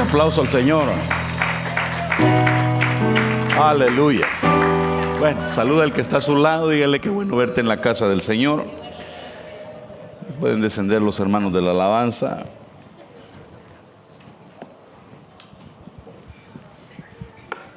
[0.00, 0.84] aplauso al Señor.
[3.58, 4.26] Aleluya.
[5.18, 8.08] Bueno, saluda al que está a su lado, dígale que bueno verte en la casa
[8.08, 8.64] del Señor.
[10.40, 12.46] Pueden descender los hermanos de la alabanza.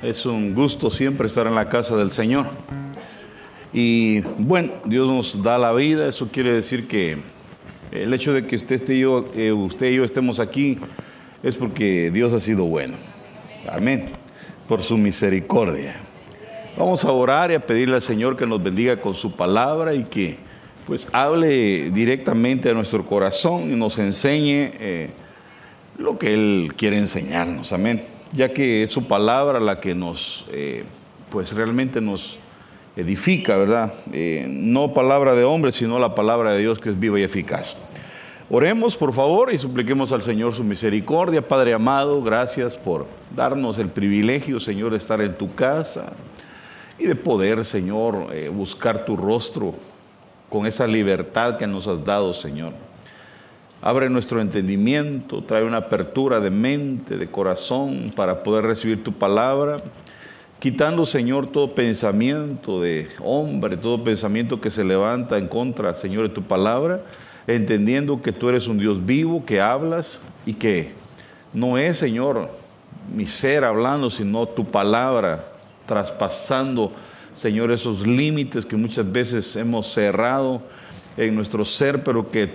[0.02, 2.46] Es un gusto siempre estar en la casa del Señor.
[3.74, 7.18] Y bueno, Dios nos da la vida, eso quiere decir que
[7.92, 10.80] el hecho de que usted, esté yo, eh, usted y yo estemos aquí
[11.44, 12.96] es porque Dios ha sido bueno.
[13.70, 14.10] Amén.
[14.68, 15.96] Por su misericordia.
[16.78, 20.06] Vamos a orar y a pedirle al Señor que nos bendiga con su palabra y
[20.06, 20.38] que
[20.88, 25.10] pues hable directamente a nuestro corazón y nos enseñe eh,
[25.98, 27.72] lo que Él quiere enseñarnos.
[27.72, 30.84] Amén ya que es su palabra la que nos, eh,
[31.30, 32.40] pues realmente nos
[32.96, 33.94] edifica, ¿verdad?
[34.12, 37.78] Eh, no palabra de hombre, sino la palabra de Dios que es viva y eficaz.
[38.50, 41.48] Oremos, por favor, y supliquemos al Señor su misericordia.
[41.48, 46.12] Padre amado, gracias por darnos el privilegio, Señor, de estar en tu casa
[47.00, 49.74] y de poder, Señor, eh, buscar tu rostro
[50.50, 52.74] con esa libertad que nos has dado, Señor.
[53.82, 59.78] Abre nuestro entendimiento, trae una apertura de mente, de corazón para poder recibir tu palabra,
[60.60, 66.36] quitando, Señor, todo pensamiento de hombre, todo pensamiento que se levanta en contra, Señor, de
[66.36, 67.02] tu palabra,
[67.48, 70.92] entendiendo que tú eres un Dios vivo, que hablas y que
[71.54, 72.50] no es, Señor,
[73.14, 75.46] mi ser hablando, sino tu palabra
[75.86, 76.92] traspasando,
[77.36, 80.62] Señor, esos límites que muchas veces hemos cerrado
[81.18, 82.50] en nuestro ser, pero que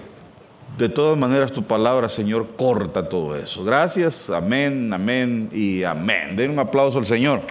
[0.76, 3.64] de todas maneras, tu palabra, Señor, corta todo eso.
[3.64, 6.36] Gracias, amén, amén y amén.
[6.36, 7.42] Den un aplauso al Señor.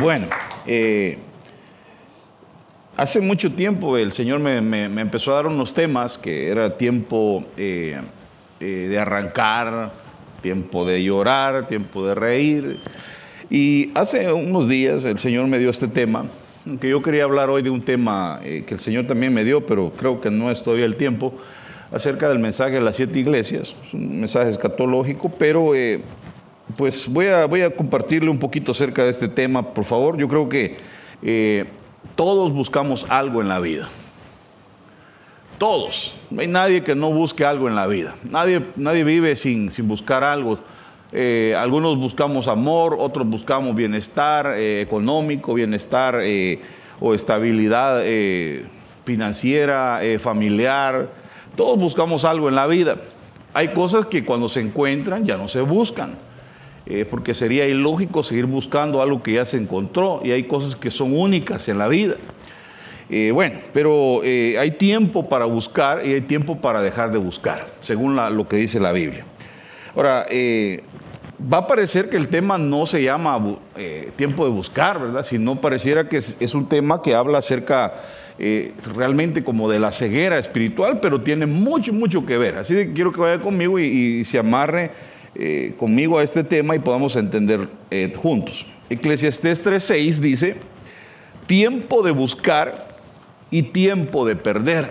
[0.00, 0.26] Bueno,
[0.66, 1.18] eh,
[3.02, 4.58] hace mucho tiempo el Señor me,
[5.00, 8.00] empezó a dar unos temas que era tiempo eh,
[8.60, 9.92] eh, de arrancar,
[10.40, 12.78] tiempo de llorar, tiempo de reír.
[13.50, 16.26] Y hace unos días el Señor me dio este tema
[16.80, 19.66] que yo quería hablar hoy de un tema eh, que el Señor también me dio,
[19.66, 21.34] pero creo que no es todavía el tiempo,
[21.90, 23.74] acerca del mensaje de las siete iglesias.
[23.84, 25.72] Es un mensaje escatológico, pero
[26.76, 30.16] pues voy a, voy a compartirle un poquito acerca de este tema, por favor.
[30.16, 30.76] Yo creo que
[32.16, 33.88] todos buscamos algo en la vida.
[35.58, 36.14] Todos.
[36.30, 38.14] No hay nadie que no busque algo en la vida.
[38.24, 40.58] Nadie, nadie vive sin, sin buscar algo.
[41.12, 46.60] Eh, algunos buscamos amor, otros buscamos bienestar eh, económico, bienestar eh,
[47.00, 48.02] o estabilidad
[49.04, 51.10] financiera, familiar.
[51.56, 52.96] Todos buscamos algo en la vida.
[53.52, 56.14] Hay cosas que cuando se encuentran ya no se buscan,
[57.08, 61.16] porque sería ilógico seguir buscando algo que ya se encontró y hay cosas que son
[61.16, 62.16] únicas en la vida.
[63.32, 68.48] bueno, pero hay tiempo para buscar y hay tiempo para dejar de buscar, según lo
[68.48, 69.24] que dice la Biblia.
[69.94, 70.26] Ahora,
[71.52, 75.24] va a parecer que el tema no se llama eh, tiempo de buscar, ¿verdad?
[75.24, 77.94] Sino pareciera que es, un tema que habla acerca
[78.38, 82.58] eh, realmente como de la ceguera espiritual, pero tiene mucho, mucho que ver.
[82.58, 84.90] Así que quiero que vaya conmigo y, se amarre
[85.34, 87.68] eh, conmigo a este tema y podamos entender
[88.16, 88.66] juntos.
[88.90, 90.56] Eclesiastés 3.6 dice,
[91.46, 92.88] tiempo de buscar
[93.50, 94.90] y tiempo de perder,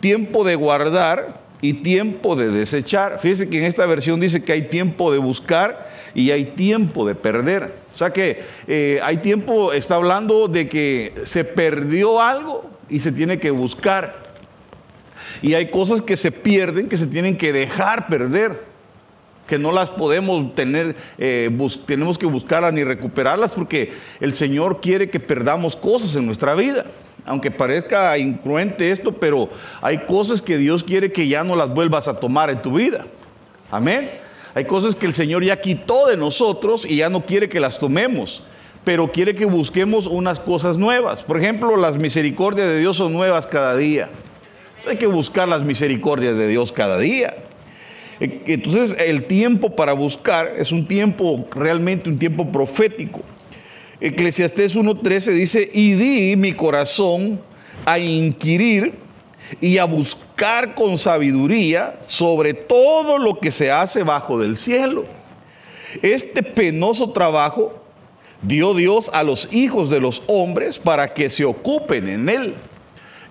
[0.00, 3.20] tiempo de guardar y tiempo de desechar.
[3.20, 7.14] Fíjese que en esta versión dice que hay tiempo de buscar y hay tiempo de
[7.14, 7.72] perder.
[7.94, 13.12] O sea que eh, hay tiempo, está hablando de que se perdió algo y se
[13.12, 14.22] tiene que buscar.
[15.40, 18.71] Y hay cosas que se pierden, que se tienen que dejar perder,
[19.52, 21.50] que no las podemos tener, eh,
[21.84, 26.86] tenemos que buscarlas ni recuperarlas porque el Señor quiere que perdamos cosas en nuestra vida
[27.26, 29.50] aunque parezca incruente esto, pero
[29.82, 33.04] hay cosas que Dios quiere que ya no las vuelvas a tomar en tu vida.
[33.70, 34.10] Amén.
[34.54, 37.78] Hay cosas que el Señor ya quitó de nosotros y ya no quiere que las
[37.78, 38.42] tomemos,
[38.84, 41.22] pero quiere que busquemos unas cosas nuevas.
[41.22, 44.08] Por ejemplo, las misericordias de Dios son nuevas cada día.
[44.88, 47.36] Hay que buscar las misericordias de Dios cada día.
[48.22, 53.20] Entonces, el tiempo para buscar es un tiempo realmente un tiempo profético.
[54.00, 57.40] Eclesiastés 1.13 dice, y di mi corazón
[57.84, 58.94] a inquirir
[59.60, 65.04] y a buscar con sabiduría sobre todo lo que se hace bajo del cielo.
[66.00, 67.82] Este penoso trabajo
[68.40, 72.54] dio Dios a los hijos de los hombres para que se ocupen en él.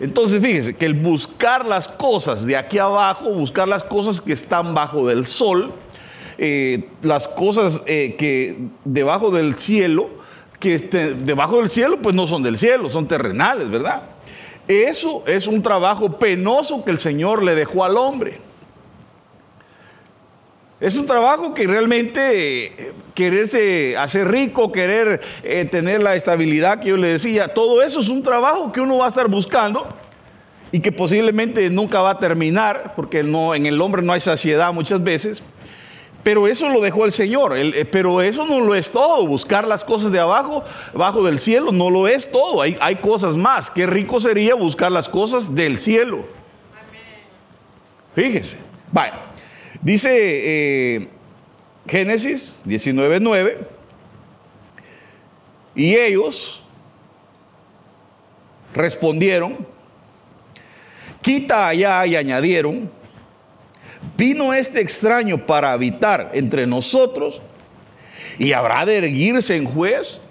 [0.01, 4.73] Entonces fíjense que el buscar las cosas de aquí abajo, buscar las cosas que están
[4.73, 5.71] bajo del sol,
[6.39, 10.09] eh, las cosas eh, que debajo del cielo,
[10.59, 14.01] que este, debajo del cielo, pues no son del cielo, son terrenales, ¿verdad?
[14.67, 18.39] Eso es un trabajo penoso que el Señor le dejó al hombre.
[20.81, 26.89] Es un trabajo que realmente eh, quererse hacer rico, querer eh, tener la estabilidad que
[26.89, 29.87] yo le decía, todo eso es un trabajo que uno va a estar buscando
[30.71, 34.73] y que posiblemente nunca va a terminar, porque no, en el hombre no hay saciedad
[34.73, 35.43] muchas veces.
[36.23, 37.57] Pero eso lo dejó el Señor.
[37.57, 39.25] Eh, pero eso no lo es todo.
[39.25, 40.63] Buscar las cosas de abajo,
[40.93, 42.61] abajo del cielo, no lo es todo.
[42.61, 43.71] Hay, hay cosas más.
[43.71, 46.25] Qué rico sería buscar las cosas del cielo.
[48.15, 48.59] Fíjese.
[48.91, 49.30] Vaya.
[49.81, 51.07] Dice eh,
[51.87, 53.57] Génesis 19:9,
[55.75, 56.61] y ellos
[58.73, 59.65] respondieron,
[61.21, 62.91] quita allá y añadieron,
[64.17, 67.41] vino este extraño para habitar entre nosotros
[68.37, 70.21] y habrá de erguirse en juez.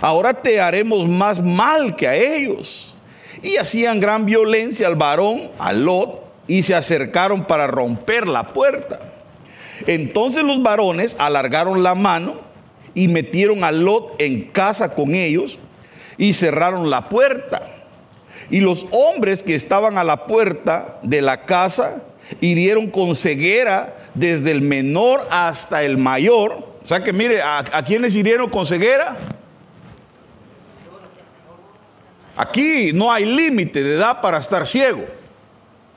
[0.00, 2.94] Ahora te haremos más mal que a ellos.
[3.42, 8.98] Y hacían gran violencia al varón, a Lot, y se acercaron para romper la puerta.
[9.86, 12.40] Entonces los varones alargaron la mano
[12.94, 15.58] y metieron a Lot en casa con ellos
[16.16, 17.62] y cerraron la puerta.
[18.50, 22.02] Y los hombres que estaban a la puerta de la casa
[22.40, 26.66] hirieron con ceguera desde el menor hasta el mayor.
[26.82, 29.16] O sea que mire, ¿a, a quiénes hirieron con ceguera?
[32.34, 35.17] Aquí no hay límite de edad para estar ciego.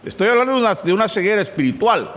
[0.04, 2.10] Estoy hablando de una, ceguera espiritual.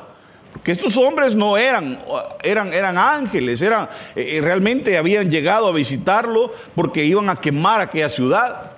[0.53, 1.99] Porque estos hombres no eran,
[2.43, 7.81] eran, eran ángeles, eran, eh, eh, realmente habían llegado a visitarlo porque iban a quemar
[7.81, 8.73] aquella ciudad.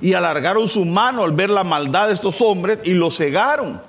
[0.00, 3.80] Y alargaron su mano al ver la maldad de estos hombres y lo cegaron.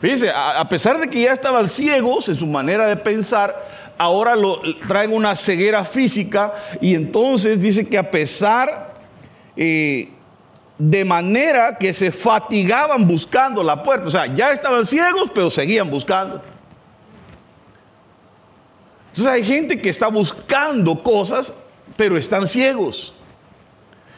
[0.00, 3.54] Fíjense, a, pesar de que ya estaban ciegos en su manera de pensar,
[3.96, 8.94] ahora lo, traen una ceguera física y entonces dice que a pesar
[9.56, 10.08] eh,
[10.84, 14.08] de manera que se fatigaban buscando la puerta.
[14.08, 16.42] O sea, ya estaban ciegos, pero seguían buscando.
[19.10, 21.54] Entonces hay gente que está buscando cosas,
[21.96, 23.14] pero están ciegos.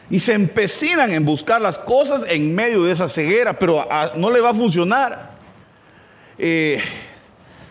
[0.09, 4.41] Y se empecinan en buscar las cosas en medio de esa ceguera, pero no le
[4.41, 5.35] va a funcionar.
[6.39, 6.81] Eh,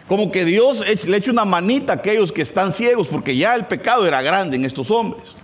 [0.07, 3.67] como que Dios le eche una manita a aquellos que están ciegos, porque ya el
[3.67, 5.35] pecado era grande en estos hombres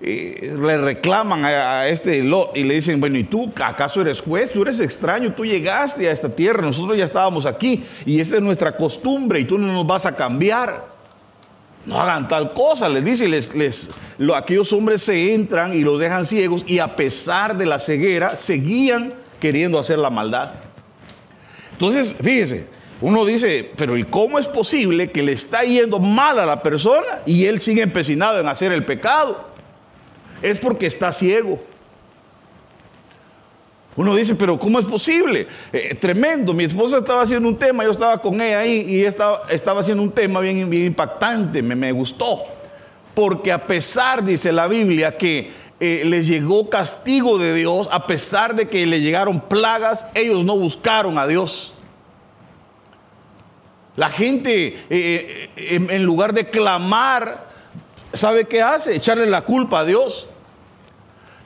[0.00, 4.52] le reclaman a, este Lot y le dicen, bueno, ¿y tú acaso eres juez?
[4.52, 8.42] Tú eres extraño, tú llegaste a esta tierra, nosotros ya estábamos aquí y esta es
[8.42, 10.98] nuestra costumbre y tú no nos vas a cambiar.
[11.84, 13.90] No hagan tal cosa, les dice, les, les,
[14.34, 19.14] aquellos hombres se entran y los dejan ciegos y a pesar de la ceguera seguían
[19.40, 20.52] queriendo hacer la maldad.
[21.72, 22.66] Entonces, fíjese,
[23.00, 27.20] uno dice, pero ¿y cómo es posible que le está yendo mal a la persona
[27.24, 29.47] y él sigue empecinado en hacer el pecado?
[30.42, 31.60] Es porque está ciego.
[33.96, 35.48] Uno dice, pero ¿cómo es posible?
[35.72, 36.54] Eh, tremendo.
[36.54, 40.02] Mi esposa estaba haciendo un tema, yo estaba con ella ahí y estaba, estaba haciendo
[40.02, 42.44] un tema bien, impactante, me, me, gustó.
[43.14, 45.50] Porque a pesar, dice la Biblia, que
[45.80, 50.56] eh, les llegó castigo de Dios, a pesar de que le llegaron plagas, ellos no
[50.56, 51.74] buscaron a Dios.
[53.96, 57.48] La gente, eh, en lugar de clamar
[58.12, 58.96] ¿sabe qué hace?
[58.96, 60.28] Echarle la culpa a Dios.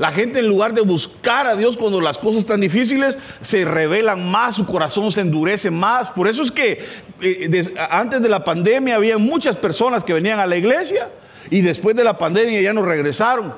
[0.03, 4.29] La gente en lugar de buscar a Dios cuando las cosas están difíciles, se revelan
[4.29, 6.11] más, su corazón se endurece más.
[6.11, 6.85] Por eso es que
[7.21, 11.09] eh, antes de la pandemia había muchas personas que venían a la iglesia
[11.51, 13.55] y después de la pandemia ya no regresaron.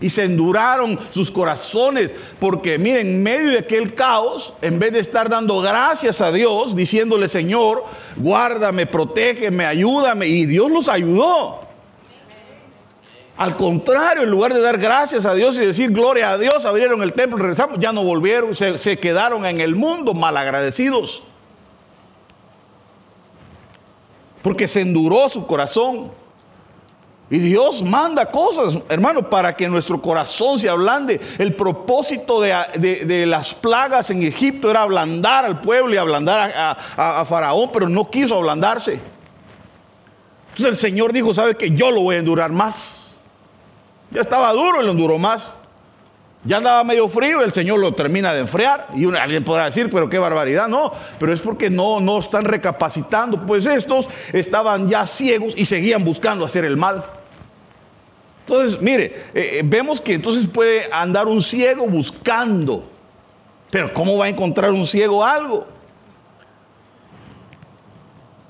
[0.00, 5.00] Y se enduraron sus corazones, porque miren, en medio de aquel caos, en vez de
[5.00, 7.84] estar dando gracias a Dios, diciéndole, Señor,
[8.16, 11.63] guárdame, protégeme, ayúdame, y Dios los ayudó.
[13.36, 17.02] Al contrario, en lugar de dar gracias a Dios y decir gloria a Dios, abrieron
[17.02, 21.22] el templo, regresamos, ya no volvieron, se, quedaron en el mundo malagradecidos.
[24.40, 26.12] Porque se enduró su corazón.
[27.28, 31.20] Y Dios manda cosas, hermano, para que nuestro corazón se ablande.
[31.38, 36.52] El propósito de, las plagas en Egipto era ablandar al pueblo y ablandar
[36.96, 39.00] a, Faraón, pero no quiso ablandarse.
[40.50, 43.03] Entonces el Señor dijo, ¿sabe que Yo lo voy a endurar más.
[44.14, 45.58] Ya estaba duro y lo más.
[46.44, 48.88] Ya andaba medio frío, el Señor lo termina de enfriar.
[48.94, 50.68] Y alguien podrá decir, pero qué barbaridad.
[50.68, 53.44] No, pero es porque no, no están recapacitando.
[53.44, 57.04] Pues estos estaban ya ciegos y seguían buscando hacer el mal.
[58.46, 59.04] Entonces, mire,
[59.34, 62.84] eh, eh, vemos que entonces puede andar un ciego buscando.
[63.70, 65.66] Pero ¿cómo va a encontrar un ciego algo?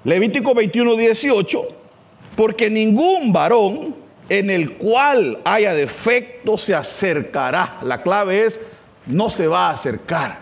[0.02, 1.68] Levítico 21, 18.
[2.36, 7.78] Porque ningún varón en el cual haya defecto se acercará.
[7.82, 8.60] La clave es,
[9.06, 10.38] no se va a acercar.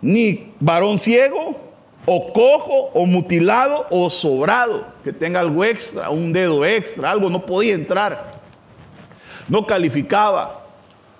[0.00, 1.56] Ni varón ciego,
[2.04, 7.44] o cojo, o mutilado, o sobrado, que tenga algo extra, un dedo extra, algo, no
[7.44, 8.36] podía entrar.
[9.48, 10.62] No calificaba.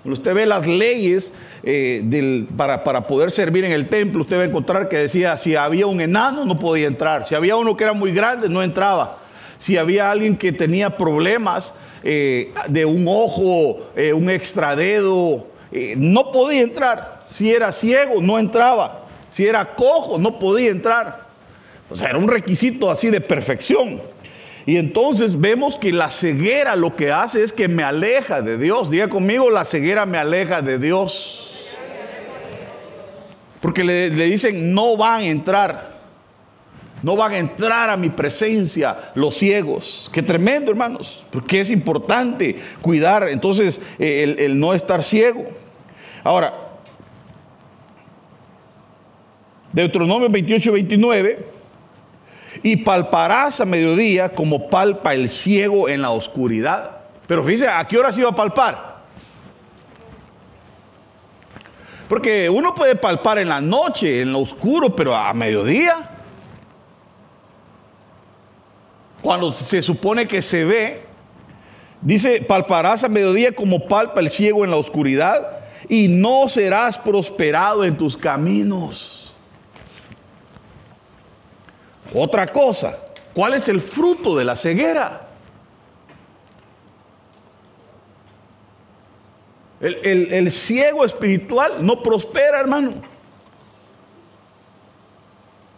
[0.05, 1.33] Usted ve las leyes
[1.65, 5.57] eh, para, para, poder servir en el templo, usted va a encontrar que decía, si
[5.57, 7.27] había un enano, no podía entrar.
[7.27, 9.26] Si había uno que era muy grande, no entraba
[9.59, 16.31] si había alguien que tenía problemas eh, de un ojo, eh, un extradedo, eh, no
[16.31, 17.25] podía entrar.
[17.29, 19.07] Si era ciego, no entraba.
[19.31, 21.27] Si era cojo, no podía entrar.
[21.91, 24.01] O sea, era un requisito así de perfección.
[24.67, 28.91] Y entonces vemos que la ceguera lo que hace es que me aleja de Dios.
[28.91, 31.51] Diga conmigo, la ceguera me aleja de Dios.
[33.61, 35.96] Porque le, le dicen, no van a entrar.
[37.03, 40.11] No van a entrar a mi presencia los ciegos.
[40.13, 41.25] Qué tremendo, hermanos.
[41.31, 45.47] Porque es importante cuidar entonces el, el no estar ciego.
[46.25, 46.67] Ahora,
[49.73, 51.47] Deuteronomio 28, 29.
[52.63, 56.93] Y palparás a mediodía como palpa el ciego en la oscuridad.
[57.27, 58.97] Pero fíjese, ¿a qué hora se iba a palpar?
[62.09, 66.11] Porque uno puede palpar en la noche, en lo oscuro, pero a mediodía.
[69.27, 71.03] Cuando se supone que se ve,
[72.01, 77.83] dice, palparás a mediodía como palpa el ciego en la oscuridad y no serás prosperado
[77.83, 79.35] en tus caminos.
[82.15, 82.97] Otra cosa,
[83.35, 85.27] ¿cuál es el fruto de la ceguera?
[89.81, 92.93] El, el ciego espiritual no prospera, hermano.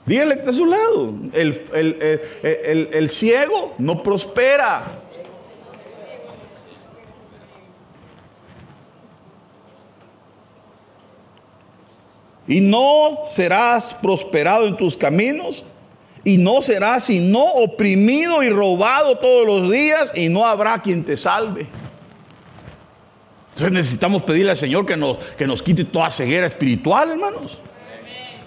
[0.08, 1.12] Dígale que está a su lado.
[1.34, 4.82] El, ciego no prospera.
[12.46, 15.66] Y no serás prosperado en tus caminos.
[16.24, 20.10] Y no serás sino oprimido y robado todos los días.
[20.14, 21.66] Y no habrá quien te salve.
[23.50, 27.58] Entonces necesitamos pedirle al Señor que nos, que nos quite toda ceguera espiritual, hermanos.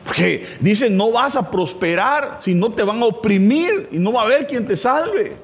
[0.03, 4.21] Porque dicen, no vas a prosperar si no te van a oprimir y no va
[4.21, 5.35] a haber quien te salve.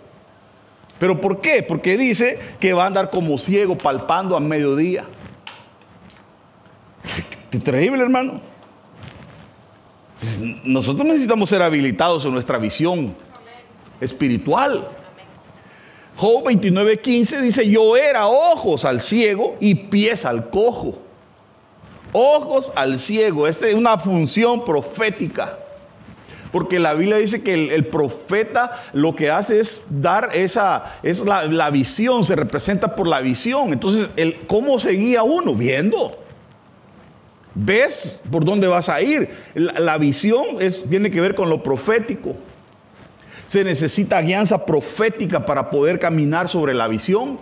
[1.00, 1.62] ¿Pero por qué?
[1.62, 5.06] Porque dice que va a andar como ciego palpando a mediodía.
[7.64, 8.42] Terrible, hermano.
[10.64, 13.16] Nosotros necesitamos ser habilitados en nuestra visión
[14.02, 14.88] espiritual.
[16.16, 21.07] Job 29:15 dice, yo era ojos al ciego y pies al cojo
[22.18, 23.48] ojos al ciego.
[23.48, 25.60] Esa es una función profética.
[26.52, 31.70] Porque la Biblia dice que el, profeta lo que hace es dar esa, es la,
[31.70, 33.74] visión, se representa por la visión.
[33.74, 35.54] Entonces, el, ¿cómo seguía uno?
[35.54, 36.18] Viendo.
[37.54, 39.30] ¿Ves por dónde vas a ir?
[39.54, 42.36] La, visión es, tiene que ver con lo profético.
[43.48, 47.40] Se necesita guianza profética para poder caminar sobre la visión.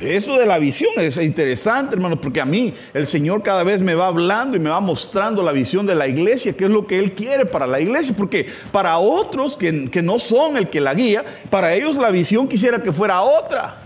[0.00, 3.96] Eso de la visión es interesante, hermano, porque a mí el Señor cada vez me
[3.96, 7.00] va hablando y me va mostrando la visión de la iglesia, que es lo que
[7.00, 11.24] Él quiere para la iglesia, porque para otros que, no son el que la guía,
[11.50, 13.78] para ellos la visión quisiera que fuera otra.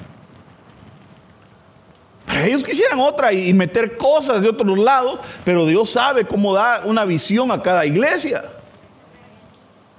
[2.26, 6.87] Para ellos quisieran otra y meter cosas de otros lados, pero Dios sabe cómo dar
[6.87, 8.45] una visión a cada iglesia.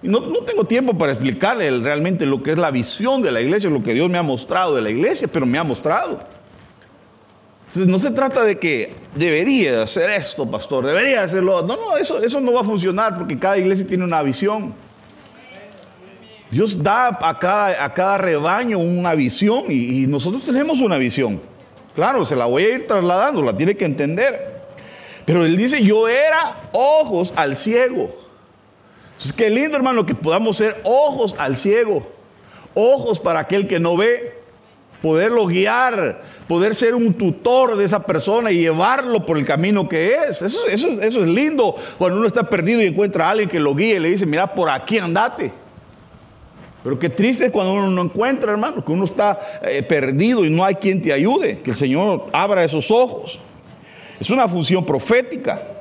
[0.04, 3.82] No, tengo tiempo para explicarle realmente lo que es la visión de la iglesia, lo
[3.82, 6.20] que Dios me ha mostrado de la iglesia, pero me ha mostrado.
[7.68, 11.62] Entonces, no se trata de que debería hacer esto, pastor, debería hacerlo.
[11.62, 14.74] No, no, eso, eso no va a funcionar porque cada iglesia tiene una visión.
[16.52, 21.42] Dios da a cada, a cada rebaño una visión y, y nosotros tenemos una visión.
[21.96, 24.54] Claro, se la voy a ir trasladando, la tiene que entender.
[25.26, 28.23] Pero él dice, yo era ojos al ciego.
[29.24, 32.06] Es que lindo, hermano, que podamos ser ojos al ciego,
[32.74, 34.44] ojos para aquel que no ve,
[35.02, 40.16] poderlo guiar, poder ser un tutor de esa persona y llevarlo por el camino que
[40.16, 40.42] es.
[40.42, 43.96] Eso, eso, es lindo cuando uno está perdido y encuentra a alguien que lo guíe
[43.96, 45.52] y le dice, mira, por aquí andate.
[46.84, 50.66] Pero qué triste cuando uno no encuentra, hermano, que uno está eh, perdido y no
[50.66, 53.40] hay quien te ayude, que el Señor abra esos ojos.
[54.20, 55.73] Es una función profética.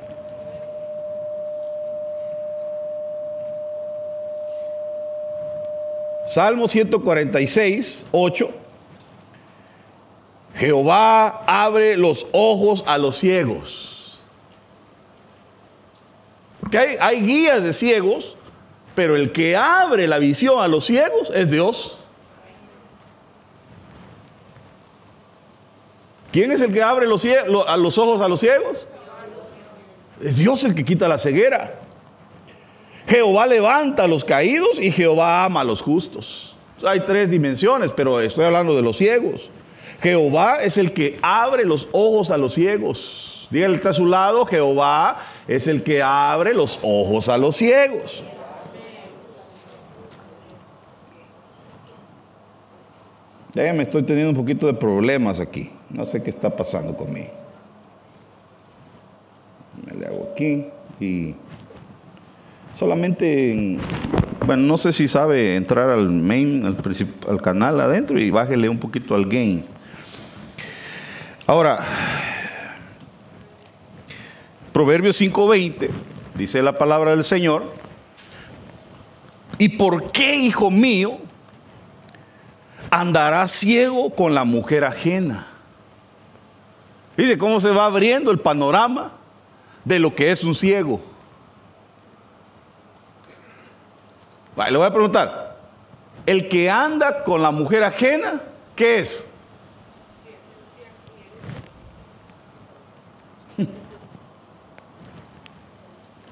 [6.33, 8.51] Salmo 146, 8.
[10.55, 14.19] Jehová abre los ojos a los ciegos.
[16.59, 18.35] Porque hay, guías de ciegos,
[18.95, 21.97] Pero el que abre la visión a los ciegos es Dios.
[26.31, 27.25] ¿Quién es el que abre los
[27.99, 28.87] ojos a los ciegos?
[30.19, 31.82] Es Dios el que quita la ceguera.
[33.07, 36.55] Jehová levanta a los caídos y Jehová ama a los justos.
[36.85, 39.49] Hay tres dimensiones, pero estoy hablando de los ciegos.
[40.01, 43.47] Jehová es el que abre los ojos a los ciegos.
[43.49, 48.23] Dígale está a su lado, Jehová es el que abre los ojos a los ciegos.
[53.53, 55.71] Ya me estoy teniendo un poquito de problemas aquí.
[55.89, 57.29] No sé qué está pasando conmigo.
[59.85, 60.65] Me le hago aquí
[60.99, 61.35] y
[62.73, 63.77] solamente,
[64.45, 66.77] bueno, no sé si sabe entrar al main, al,
[67.29, 69.63] al canal adentro y bájele un poquito al gain.
[71.47, 71.79] Ahora,
[74.73, 75.89] Proverbios 5:20
[76.35, 77.63] dice la palabra del Señor.
[79.59, 81.19] ¿Y por qué, hijo mío,
[82.89, 85.47] andará ciego con la mujer ajena?
[87.15, 89.11] Dice cómo se va abriendo el panorama
[89.85, 91.12] de lo que es un ciego.
[94.55, 95.57] Le voy a preguntar,
[96.25, 98.41] el que anda con la mujer ajena,
[98.75, 99.27] ¿qué es?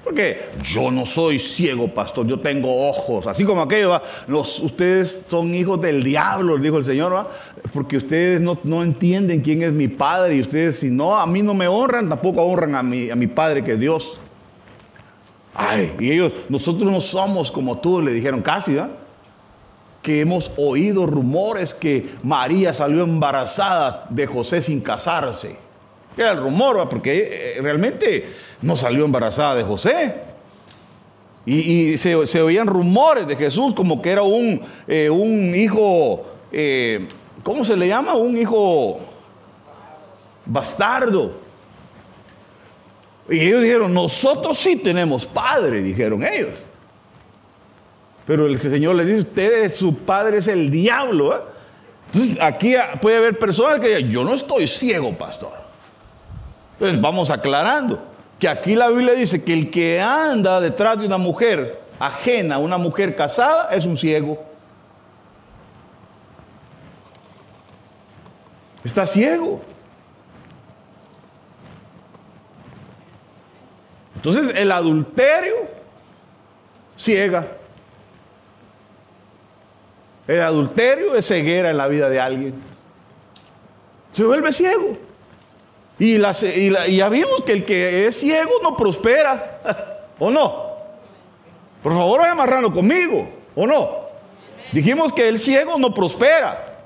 [0.04, 3.26] Porque yo no soy ciego, pastor, yo tengo ojos.
[3.26, 7.28] Así como aquello, Los, ustedes son hijos del diablo, dijo el Señor,
[7.72, 11.54] porque ustedes no, entienden quién es mi Padre y ustedes si no, a mí no
[11.54, 14.18] me honran, tampoco honran a mi, a mi Padre que es Dios.
[15.54, 19.02] Ay, y ellos, nosotros no somos como tú, le dijeron casi, ¿verdad?
[20.02, 25.56] que hemos oído rumores que María salió embarazada de José sin casarse.
[26.16, 28.26] Era el rumor, porque eh, realmente
[28.60, 30.14] no salió embarazada de José.
[31.46, 37.08] Y, se, oían rumores de Jesús como que era un, eh, un hijo, eh,
[37.42, 38.14] ¿cómo se le llama?
[38.14, 39.00] Un hijo
[40.44, 41.32] bastardo.
[43.32, 46.66] Y ellos dijeron, nosotros sí tenemos padre, dijeron ellos.
[48.26, 51.48] Pero el Señor les dice, ustedes, su padre es el diablo.
[52.12, 55.54] Entonces aquí puede haber personas que digan, yo no estoy ciego, pastor.
[56.74, 58.02] Entonces vamos aclarando
[58.38, 62.76] que aquí la Biblia dice que el que anda detrás de una mujer ajena, una
[62.76, 64.44] mujer casada, es un ciego.
[68.84, 69.62] Está ciego.
[74.22, 75.68] Entonces el adulterio
[76.96, 77.44] ciega.
[80.28, 82.54] El adulterio es ceguera en la vida de alguien.
[84.12, 84.96] Se vuelve ciego.
[85.98, 89.60] Y, ya vimos que el que es ciego no prospera.
[90.20, 90.70] ¿O no?
[91.82, 93.28] Por favor, vaya amarrando conmigo.
[93.56, 94.02] ¿O no?
[94.70, 96.76] Dijimos que el ciego no prospera.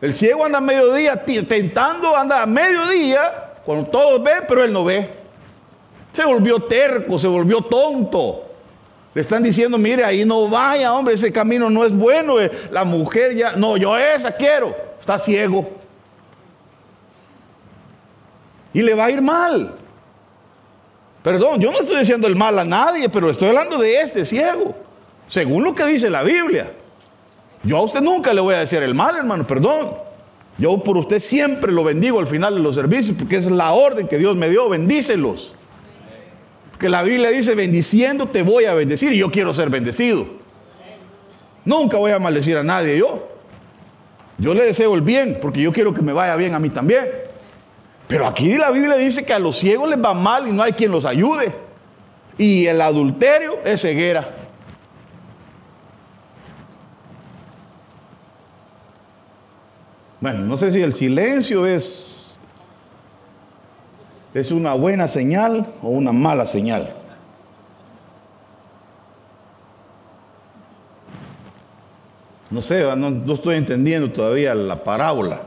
[0.00, 4.84] El ciego anda a mediodía tentando, anda a mediodía, cuando todos ven, pero él no
[4.84, 5.21] ve.
[6.12, 8.44] Se volvió terco, se volvió tonto.
[9.14, 12.40] Le están diciendo, mire, ahí no vaya, hombre, ese camino no es bueno.
[12.40, 14.74] Eh, la mujer ya, no, yo esa quiero.
[15.00, 15.82] Está ciego
[18.74, 19.74] y le va a ir mal.
[21.22, 24.74] Perdón, yo no estoy diciendo el mal a nadie, pero estoy hablando de este ciego,
[25.28, 26.72] según lo que dice la Biblia.
[27.62, 29.92] Yo a usted nunca le voy a decir el mal, hermano, perdón.
[30.58, 34.08] Yo por usted siempre lo bendigo al final de los servicios, porque es la orden
[34.08, 35.54] que Dios me dio, bendícelos.
[36.82, 40.26] Porque la Biblia dice, bendiciendo te voy a bendecir, y yo quiero ser bendecido.
[41.64, 43.28] Nunca voy a maldecir a nadie yo.
[44.36, 47.06] Yo le deseo el bien, porque yo quiero que me vaya bien a mí también.
[48.08, 50.72] Pero aquí la Biblia dice que a los ciegos les va mal y no hay
[50.72, 51.54] quien los ayude.
[52.36, 54.28] Y el adulterio es ceguera.
[60.20, 62.21] Bueno, no sé si el silencio es,
[64.34, 66.94] es una buena señal o una mala señal.
[72.50, 75.40] No sé, no, no estoy entendiendo todavía la parábola.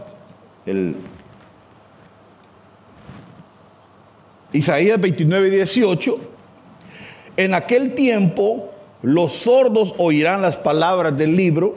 [4.51, 6.19] Isaías 29, 18,
[7.37, 8.71] en aquel tiempo
[9.01, 11.75] los sordos oirán las palabras del libro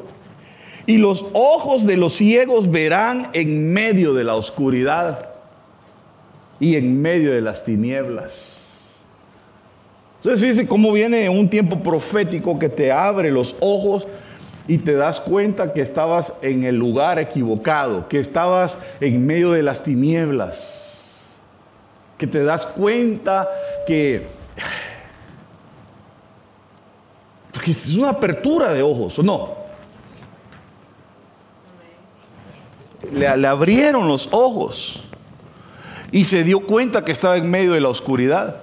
[0.86, 5.27] y los ojos de los ciegos verán en medio de la oscuridad
[6.60, 9.02] y en medio de las tinieblas.
[10.16, 14.06] Entonces fíjense cómo viene un tiempo profético que te abre los ojos
[14.66, 19.62] y te das cuenta que estabas en el lugar equivocado, que estabas en medio de
[19.62, 20.88] las tinieblas
[22.18, 23.48] que te das cuenta
[23.86, 24.26] que...
[27.52, 29.56] Porque es una apertura de ojos, ¿o no?
[33.12, 35.04] Le abrieron los ojos
[36.10, 38.56] y se dio cuenta que estaba en medio de la oscuridad.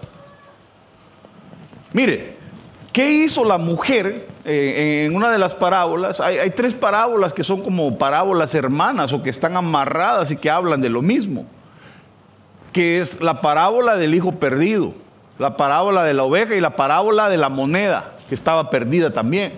[1.94, 2.36] Mire,
[2.92, 6.20] ¿qué hizo la mujer eh, en una de las parábolas?
[6.20, 10.50] Hay, hay tres parábolas que son como parábolas hermanas o que están amarradas y que
[10.50, 11.46] hablan de lo mismo,
[12.74, 14.94] que es la parábola del hijo perdido,
[15.40, 19.54] la parábola de la oveja y la parábola de la moneda, que estaba perdida también.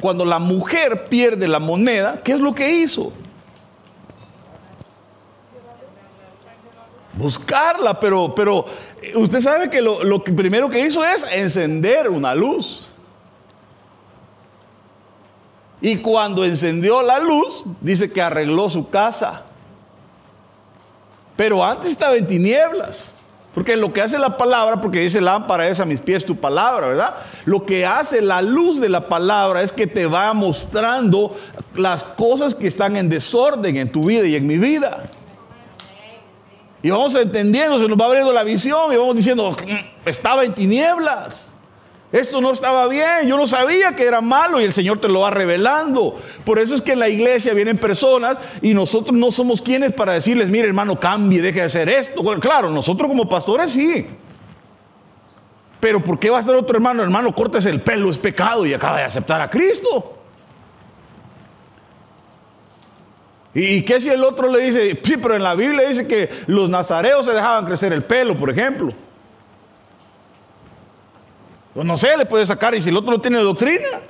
[0.00, 3.12] Cuando la mujer pierde la moneda, ¿qué es lo que hizo?
[7.18, 8.64] Buscarla, pero, pero
[9.16, 12.84] usted sabe que lo, primero que hizo es encender una luz.
[15.80, 19.42] Y cuando encendió la luz, dice que arregló su casa.
[21.36, 23.14] Pero antes estaba en tinieblas.
[23.54, 26.88] Porque lo que hace la palabra, porque dice lámpara es a mis pies tu palabra,
[26.88, 27.14] ¿verdad?
[27.44, 31.36] Lo que hace la luz de la palabra es que te va mostrando
[31.74, 35.04] las cosas que están en desorden en tu vida y en mi vida.
[36.82, 40.54] Y vamos entendiendo, se nos va abriendo la visión y vamos diciendo, mm, estaba en
[40.54, 41.52] tinieblas.
[42.10, 45.20] Esto no estaba bien, yo no sabía que era malo y el Señor te lo
[45.20, 46.18] va revelando.
[46.44, 50.14] Por eso es que en la iglesia vienen personas y nosotros no somos quienes para
[50.14, 52.22] decirles, mire hermano, cambie, deje de hacer esto.
[52.40, 54.06] Claro, nosotros como pastores sí.
[55.80, 57.02] Pero ¿por qué va a ser otro hermano?
[57.02, 60.17] Hermano, cortes el pelo, es pecado y acaba de aceptar a Cristo.
[63.60, 66.70] ¿Y qué si el otro le dice, sí, pero en la Biblia dice que los
[66.70, 68.88] nazareos se dejaban crecer el pelo, por ejemplo?
[71.74, 74.00] Pues no sé, le puede sacar y si el otro no tiene doctrina.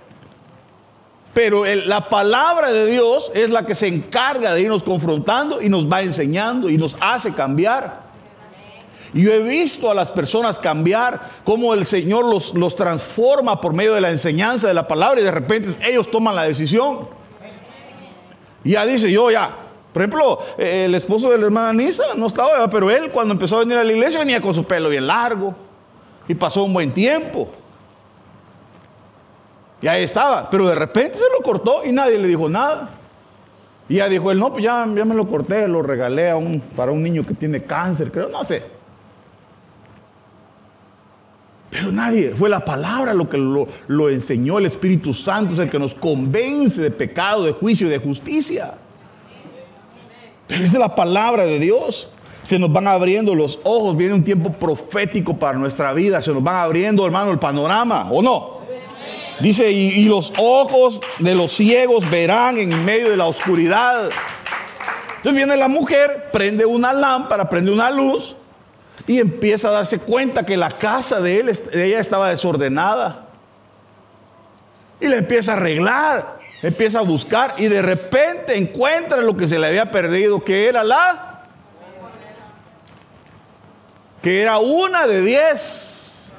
[1.33, 5.91] Pero la palabra de Dios es la que se encarga de irnos confrontando y nos
[5.91, 8.01] va enseñando y nos hace cambiar.
[9.15, 13.95] Yo he visto a las personas cambiar, cómo el Señor los, los transforma por medio
[13.95, 17.18] de la enseñanza de la palabra y de repente ellos toman la decisión.
[18.73, 19.51] Ya dice, yo ya.
[19.93, 23.57] Por ejemplo, eh, el esposo de la hermana Nisa no estaba, pero él cuando empezó
[23.57, 25.55] a venir a la iglesia venía con su pelo bien largo.
[26.29, 27.49] Y pasó un buen tiempo.
[29.81, 30.51] Y ahí estaba.
[30.51, 32.91] Pero de repente se lo cortó y nadie le dijo nada.
[33.89, 36.61] Y ya dijo él, no, pues ya, ya me lo corté, lo regalé a un,
[36.61, 38.78] para un niño que tiene cáncer, creo, no sé.
[41.71, 45.79] Pero nadie, fue la palabra lo que lo, enseñó el Espíritu Santo, es el que
[45.79, 48.75] nos convence de pecado, de juicio y de justicia.
[50.47, 52.09] Pero es la palabra de Dios.
[52.43, 56.43] Se nos van abriendo los ojos, viene un tiempo profético para nuestra vida, se nos
[56.43, 58.59] van abriendo, hermano, el panorama, ¿o no?
[59.41, 64.09] Dice, y, y los ojos de los ciegos verán en medio de la oscuridad.
[65.17, 68.35] Entonces viene la mujer, prende una lámpara, prende una luz,
[69.09, 73.25] y empieza a darse cuenta que la casa de, él, ella estaba desordenada.
[75.01, 79.59] Y le empieza a arreglar, empieza a buscar y de repente encuentra lo que se
[79.59, 81.45] le había perdido, que era la...
[84.23, 86.33] que era una de diez.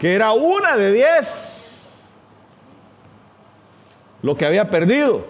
[0.00, 2.10] Que era una de diez.
[4.20, 5.24] Lo que había perdido.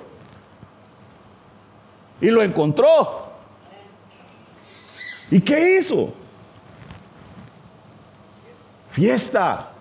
[2.22, 3.27] Y lo encontró.
[5.30, 6.14] ¿Y qué hizo?
[8.90, 9.72] Fiesta.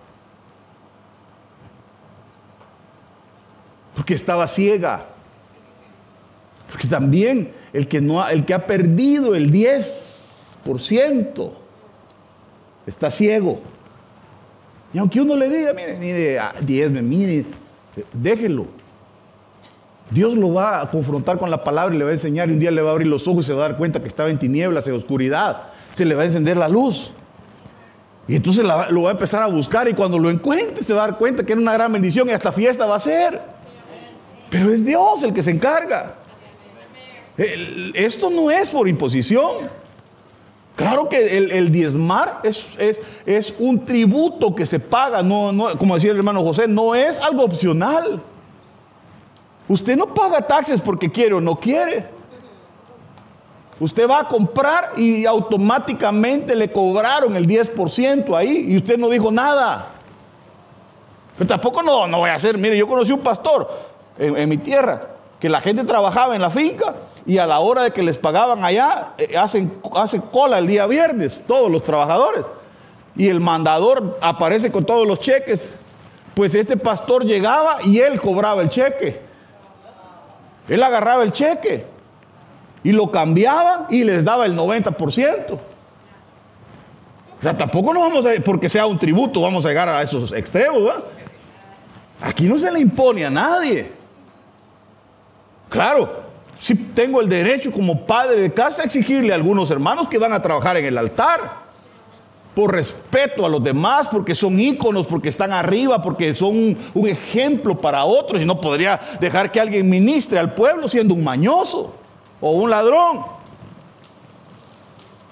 [3.94, 5.06] Porque estaba ciega.
[6.70, 11.52] Porque también el que, no ha, el que ha perdido el 10%
[12.86, 13.60] está ciego.
[14.92, 17.44] Y aunque uno le diga, mire, mire, 10, mire,
[18.12, 18.66] déjelo.
[20.10, 22.58] Dios lo va a confrontar con la palabra y le va a enseñar y un
[22.58, 24.30] día le va a abrir los ojos y se va a dar cuenta que estaba
[24.30, 25.64] en tinieblas, en oscuridad.
[25.92, 27.10] Se le va a encender la luz.
[28.26, 31.06] Y entonces lo va a empezar a buscar y cuando lo encuentre se va a
[31.08, 33.40] dar cuenta que era una gran bendición y hasta fiesta va a ser.
[34.50, 36.14] Pero es Dios el que se encarga.
[37.36, 39.70] esto no es por imposición.
[40.76, 45.94] Claro que el, diezmar es, es, es, un tributo que se paga, no, no, como
[45.94, 48.22] decía el hermano José, no es algo opcional.
[49.68, 52.06] Usted no paga taxes porque quiere o no quiere.
[53.80, 59.30] Usted va a comprar y automáticamente le cobraron el 10% ahí y usted no dijo
[59.30, 59.88] nada.
[61.36, 62.58] Pero tampoco no, no voy a hacer.
[62.58, 63.70] Mire, yo conocí un pastor
[64.18, 67.92] en, mi tierra que la gente trabajaba en la finca y a la hora de
[67.92, 72.44] que les pagaban allá, eh, hacen, hacen cola el día viernes, todos los trabajadores.
[73.14, 75.70] Y el mandador aparece con todos los cheques.
[76.34, 79.27] Pues este pastor llegaba y él cobraba el cheque.
[80.68, 81.86] Él agarraba el cheque
[82.84, 85.58] y lo cambiaba y les daba el 90%.
[87.38, 90.32] O sea, tampoco nos vamos a, porque sea un tributo, vamos a llegar a esos
[90.32, 90.92] extremos.
[92.20, 93.90] Aquí no se le impone a nadie.
[95.68, 96.22] Claro,
[96.58, 100.32] si tengo el derecho como padre de casa a exigirle a algunos hermanos que van
[100.32, 101.67] a trabajar en el altar.
[102.58, 107.78] Por respeto a los demás, porque son íconos, porque están arriba, porque son un, ejemplo
[107.78, 108.42] para otros.
[108.42, 111.94] Y no podría dejar que alguien ministre al pueblo siendo un mañoso
[112.40, 113.26] o un ladrón.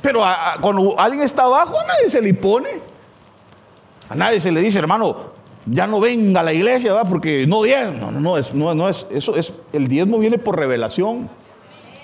[0.00, 0.22] Pero
[0.60, 2.68] cuando alguien está abajo, a nadie se le impone.
[4.08, 5.16] A nadie se le dice, hermano,
[5.66, 7.02] ya no venga a la iglesia, ¿va?
[7.02, 8.12] porque no diezmo.
[8.12, 11.28] No, no, no, no, no es, eso es, el diezmo viene por revelación.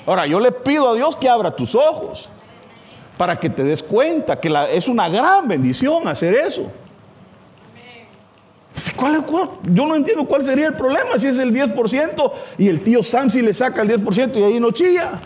[0.04, 2.28] Ahora, yo le pido a Dios que abra tus ojos
[3.16, 6.70] para que te des cuenta que es una gran bendición hacer eso.
[9.64, 13.30] yo no entiendo cuál sería el problema si es el 10% y el tío Sam
[13.30, 15.20] si le saca el 10% y ahí no chilla.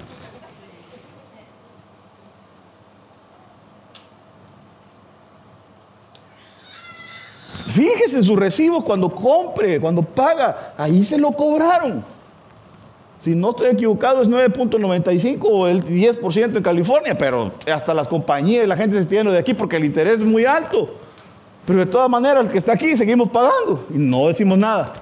[7.77, 12.16] Fíjese en su recibo cuando compre, cuando paga, ahí se lo cobraron.
[13.27, 18.65] Si no estoy equivocado, es 9.95 o el 10% en California, pero hasta las compañías
[18.65, 20.89] y la gente se tiene de aquí porque el interés es muy alto.
[21.67, 24.93] Pero de todas maneras, el que está aquí seguimos pagando y no decimos nada.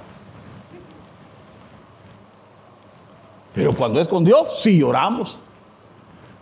[3.54, 5.36] Pero cuando es con Dios, sí lloramos.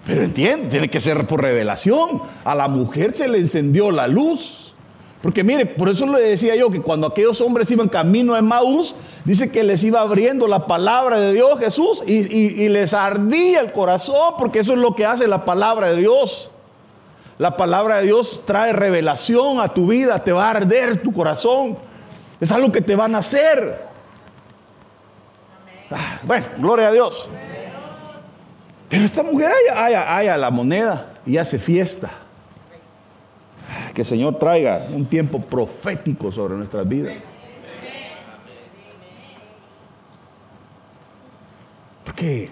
[0.07, 2.23] Pero entiende, tiene que ser por revelación.
[2.45, 4.62] A la mujer se le encendió la luz.
[5.23, 8.97] Porque mire, por eso le decía yo que cuando aquellos hombres iban camino a Maús,
[9.25, 14.35] dice que les iba abriendo la palabra de Dios Jesús y, les ardía el corazón,
[14.37, 16.51] porque eso es lo que hace la palabra de Dios.
[17.39, 21.79] La palabra de Dios trae revelación a tu vida, te va a arder tu corazón.
[22.41, 23.81] Es algo que te van a hacer.
[25.89, 27.31] Ah, bueno, gloria a Dios.
[28.89, 32.11] Pero esta mujer haya la moneda y hace fiesta
[33.95, 37.15] que el Señor traiga un tiempo profético sobre nuestras vidas.
[42.05, 42.49] Porque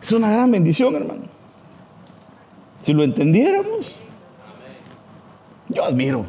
[0.00, 1.22] es una gran bendición, hermano.
[2.82, 3.96] Si lo entendiéramos,
[5.68, 6.26] yo admiro,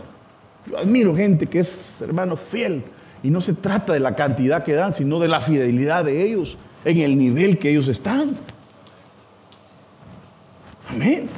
[0.66, 2.84] yo admiro gente que es, hermano, fiel.
[3.22, 6.58] Y no se trata de la cantidad que dan, sino de la fidelidad de ellos
[6.86, 8.38] en el nivel que ellos están.
[10.90, 11.30] Amén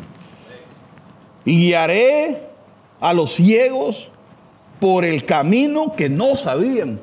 [1.45, 2.49] y guiaré
[2.99, 4.09] a los ciegos
[4.79, 6.99] por el camino que no sabían.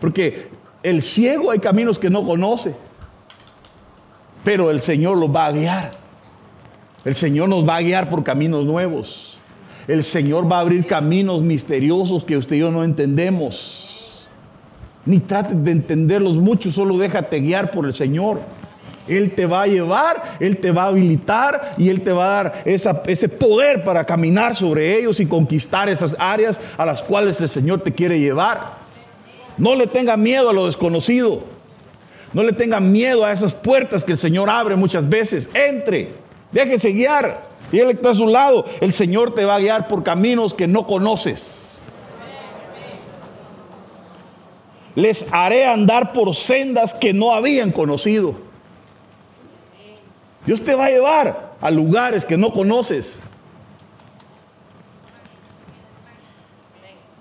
[0.00, 0.48] Porque
[0.82, 2.74] el ciego hay caminos que no conoce,
[4.44, 5.90] pero el Señor los va a guiar.
[7.04, 9.38] El Señor nos va a guiar por caminos nuevos.
[9.86, 14.28] El Señor va a abrir caminos misteriosos que usted y yo no entendemos.
[15.04, 18.40] Ni trate de entenderlos mucho, solo déjate guiar por el Señor.
[19.08, 22.42] Él te va a llevar, Él te va a habilitar y Él te va a
[22.42, 27.48] dar ese poder para caminar sobre ellos y conquistar esas áreas a las cuales el
[27.48, 28.86] Señor te quiere llevar.
[29.58, 31.42] No le tenga miedo a lo desconocido.
[32.32, 35.48] No le tenga miedo a esas puertas que el Señor abre muchas veces.
[35.54, 36.10] Entre,
[36.52, 37.42] déjese guiar.
[37.72, 38.66] Y Él está a su lado.
[38.80, 41.80] El Señor te va a guiar por caminos que no conoces.
[44.94, 48.45] Les haré andar por sendas que no habían conocido.
[50.46, 53.22] Dios te va a llevar a lugares que no conoces.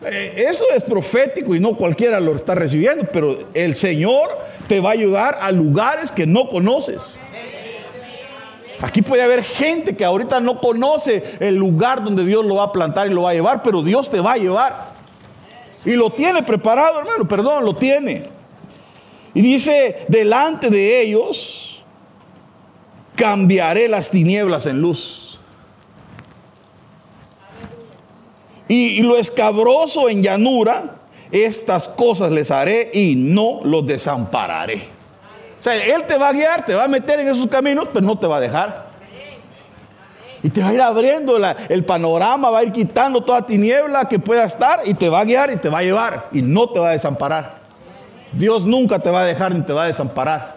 [0.05, 4.89] Eh, eso es profético y no cualquiera lo está recibiendo, pero el Señor te va
[4.89, 7.19] a ayudar a lugares que no conoces.
[8.81, 12.71] Aquí puede haber gente que ahorita no conoce el lugar donde Dios lo va a
[12.71, 14.93] plantar y lo va a llevar, pero Dios te va a llevar.
[15.83, 18.29] Y lo tiene preparado, hermano, perdón, lo tiene.
[19.33, 21.74] Y dice, delante de ellos
[23.15, 25.39] cambiaré las tinieblas en luz.
[28.67, 30.95] Y, lo escabroso en llanura,
[31.31, 34.87] estas cosas les haré y no los desampararé.
[35.59, 38.05] O sea, Él te va a guiar, te va a meter en esos caminos, pero
[38.05, 38.85] no te va a dejar.
[40.41, 41.37] Y te va a ir abriendo
[41.69, 45.25] el panorama, va a ir quitando toda tiniebla que pueda estar y te va a
[45.25, 47.55] guiar y te va a llevar y no te va a desamparar.
[48.31, 50.54] Dios nunca te va a dejar ni te va a desamparar.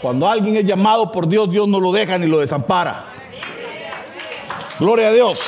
[0.00, 3.06] Cuando alguien es llamado por Dios, Dios no lo deja ni lo desampara.
[4.78, 5.40] Gloria a Dios.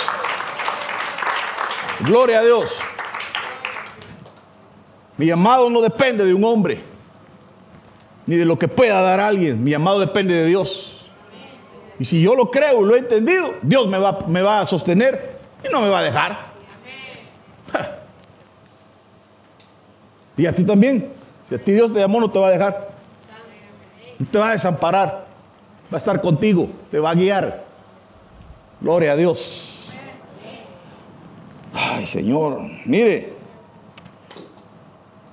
[2.01, 2.79] Gloria a Dios.
[5.17, 6.81] Mi llamado no depende de un hombre,
[8.27, 9.63] ni de lo que pueda dar alguien.
[9.63, 11.11] Mi llamado depende de Dios.
[11.99, 14.67] Y si yo lo creo y lo he entendido, Dios me va, me va a
[14.67, 16.39] sostener y no me va a dejar.
[20.37, 21.11] Y a ti también.
[21.49, 22.91] Si a ti Dios te llamó, no te va a dejar.
[24.19, 25.27] No te va a desamparar.
[25.93, 26.69] Va a estar contigo.
[26.91, 27.65] Te va a guiar.
[28.81, 29.91] Gloria a Dios.
[31.73, 33.35] Ay, Señor, mire.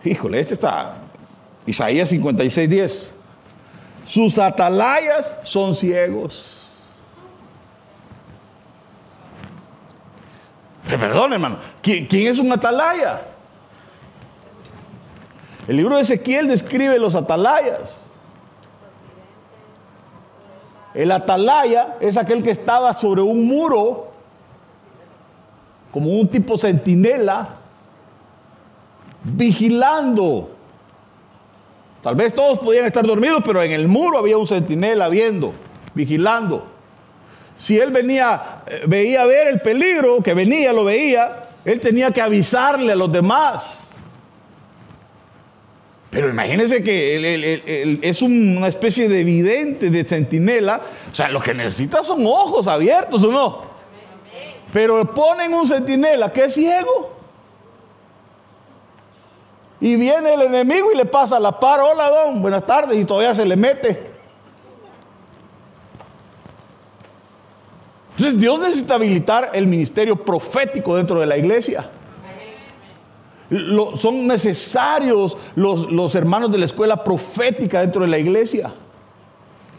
[0.04, 0.98] Híjole, este está
[1.66, 3.14] Isaías 56, 10.
[4.06, 6.62] Sus atalayas son ciegos.
[10.88, 11.58] Perdón, hermano.
[11.82, 13.22] ¿Quién, es un atalaya?
[15.68, 18.05] El libro de Ezequiel describe los atalayas.
[20.96, 24.08] El atalaya es aquel que estaba sobre un muro,
[25.92, 27.50] como un tipo centinela,
[29.22, 30.52] vigilando.
[32.02, 35.54] Tal vez todos podían estar dormidos, pero en el muro había un centinela viendo,
[35.94, 36.66] vigilando.
[37.58, 42.22] Si él venía, eh, veía ver el peligro que venía, lo veía, él tenía que
[42.22, 43.95] avisarle a los demás.
[46.16, 50.80] Pero imagínense que es una especie de evidente, de centinela.
[51.12, 53.64] O sea, lo que necesita son ojos abiertos, ¿o no?
[54.72, 57.12] Pero ponen un centinela que es ciego.
[59.82, 63.36] Y viene el enemigo y le pasa la par, hola don, buenas tardes, y todavía
[63.36, 64.10] se le mete.
[68.12, 71.90] Entonces Dios necesita habilitar el ministerio profético dentro de la iglesia.
[73.98, 78.74] Son necesarios los, los hermanos de la escuela profética dentro de la iglesia,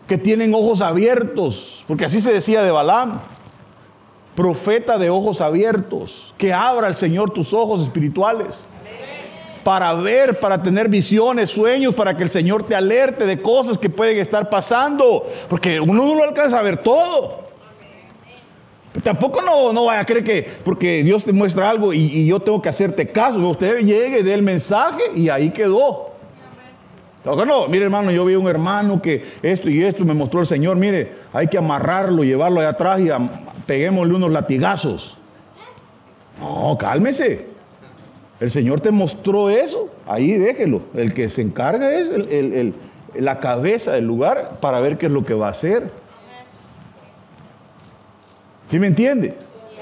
[0.06, 3.20] que tienen ojos abiertos, porque así se decía de Balaam,
[4.34, 8.66] profeta de ojos abiertos, que abra el Señor tus ojos espirituales
[9.66, 13.90] para ver, para tener visiones, sueños, para que el Señor te alerte de cosas que
[13.90, 17.45] pueden estar pasando, porque uno no lo alcanza a ver todo.
[19.02, 22.60] Tampoco no, no vaya a creer que porque Dios te muestra algo y, yo tengo
[22.62, 23.38] que hacerte caso.
[23.40, 26.12] Usted llegue, dé el mensaje y ahí quedó.
[27.24, 30.76] No, mire hermano, yo vi un hermano que esto y esto me mostró el Señor.
[30.76, 33.08] Mire, hay que amarrarlo, llevarlo allá atrás y
[33.66, 35.18] peguémosle unos latigazos.
[36.40, 37.46] No, cálmese.
[38.38, 40.82] El Señor te mostró eso, ahí déjelo.
[40.94, 42.12] El que se encarga es
[43.14, 45.90] la cabeza del lugar para ver qué es lo que va a hacer.
[48.70, 49.36] ¿Sí me entiende?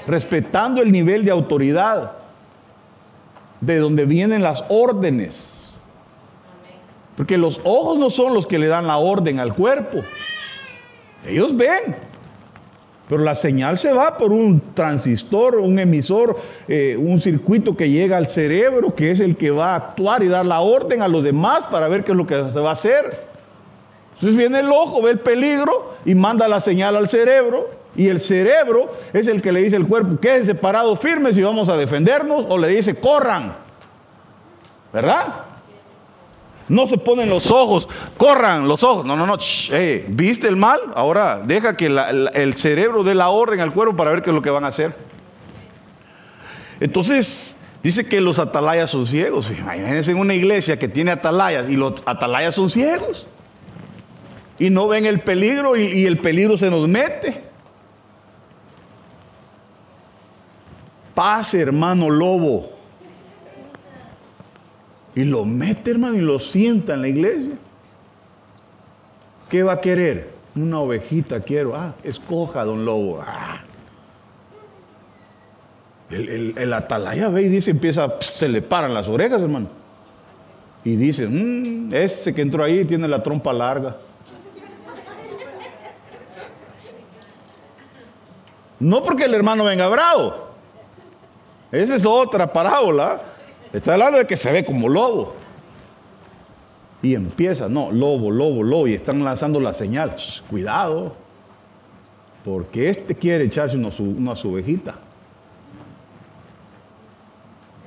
[0.07, 2.11] Respetando el nivel de autoridad
[3.61, 5.77] de donde vienen las órdenes.
[7.17, 9.99] Porque los ojos no son los que le dan la orden al cuerpo.
[11.25, 11.95] Ellos ven.
[13.07, 18.17] Pero la señal se va por un transistor, un emisor, eh, un circuito que llega
[18.17, 21.23] al cerebro, que es el que va a actuar y dar la orden a los
[21.23, 23.15] demás para ver qué es lo que se va a hacer.
[24.15, 28.19] Entonces viene el ojo, ve el peligro y manda la señal al cerebro y el
[28.19, 32.45] cerebro es el que le dice al cuerpo, quédense parados firmes y vamos a defendernos,
[32.49, 33.55] o le dice, corran.
[34.91, 35.45] ¿Verdad?
[36.67, 39.05] No se ponen los ojos, corran los ojos.
[39.05, 39.37] No, no, no.
[40.07, 40.79] ¿Viste el mal?
[40.95, 44.41] Ahora deja que el cerebro dé la orden al cuerpo para ver qué es lo
[44.41, 44.95] que van a hacer.
[46.79, 49.51] Entonces, dice que los atalayas son ciegos.
[49.51, 53.27] Imagínense en una iglesia que tiene atalayas y los atalayas son ciegos.
[54.57, 57.54] Y no ven el peligro y el peligro se nos mete.
[61.15, 62.69] Pase, hermano lobo.
[65.15, 67.53] Y lo mete, hermano, y lo sienta en la iglesia.
[69.49, 70.29] ¿Qué va a querer?
[70.55, 71.75] Una ovejita quiero.
[71.75, 73.21] Ah, escoja, don lobo.
[73.25, 73.63] Ah.
[76.09, 79.69] El, atalaya ve y dice, empieza, se le paran las orejas, hermano.
[80.83, 83.97] Y dice, mmm, ese que entró ahí tiene la trompa larga.
[88.79, 90.49] No porque el hermano venga bravo,
[91.81, 93.21] esa es otra parábola.
[93.73, 95.35] Está hablando de que se ve como lobo.
[97.01, 98.87] Y empieza, no, lobo, lobo, lobo.
[98.87, 100.15] Y están lanzando la señal.
[100.49, 101.15] cuidado.
[102.43, 104.95] Porque este quiere echarse una, una su ovejita.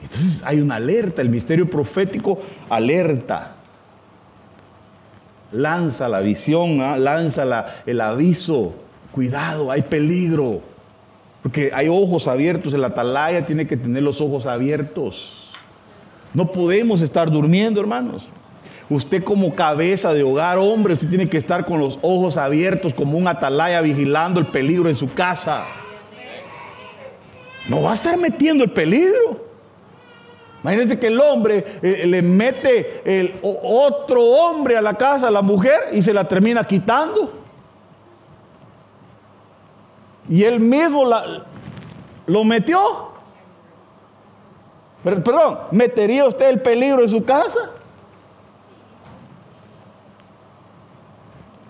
[0.02, 1.22] Entonces hay una alerta.
[1.22, 3.54] El misterio profético alerta.
[5.52, 6.98] Lanza la visión, ¿ah?
[6.98, 8.74] lanza el aviso.
[9.12, 10.60] Cuidado, hay peligro.
[11.48, 15.48] Porque hay ojos abiertos, el atalaya tiene que tener los ojos abiertos.
[16.34, 18.28] No podemos estar durmiendo, hermanos.
[18.90, 23.16] Usted como cabeza de hogar, hombre, usted tiene que estar con los ojos abiertos como
[23.16, 25.64] un atalaya vigilando el peligro en su casa.
[27.70, 29.42] No va a estar metiendo el peligro.
[30.62, 35.40] Imagínense que el hombre eh, le mete el otro hombre a la casa, a la
[35.40, 37.37] mujer, y se la termina quitando.
[40.28, 41.04] Y él mismo
[42.26, 43.08] lo metió.
[45.02, 47.70] Perdón, ¿metería usted el peligro en su casa?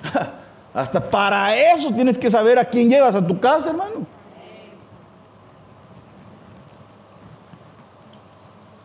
[0.74, 4.06] Hasta para eso tienes que saber a quién llevas a tu casa, hermano.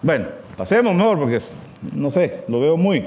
[0.02, 1.40] Bueno, pasemos mejor porque
[1.94, 3.02] no sé, lo veo muy.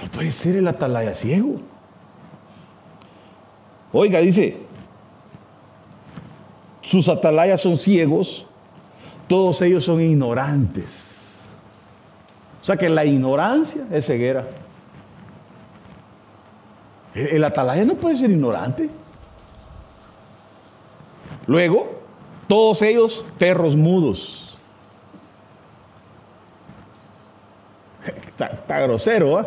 [0.00, 1.60] No puede ser el atalaya ciego.
[3.92, 4.56] Oiga, dice,
[6.82, 8.46] sus atalayas son ciegos,
[9.26, 11.48] todos ellos son ignorantes.
[12.62, 14.46] O sea que la ignorancia es ceguera.
[17.14, 18.90] El atalaya no puede ser ignorante.
[21.46, 22.00] Luego,
[22.46, 24.58] todos ellos perros mudos.
[28.26, 29.46] Está, grosero, ¿eh?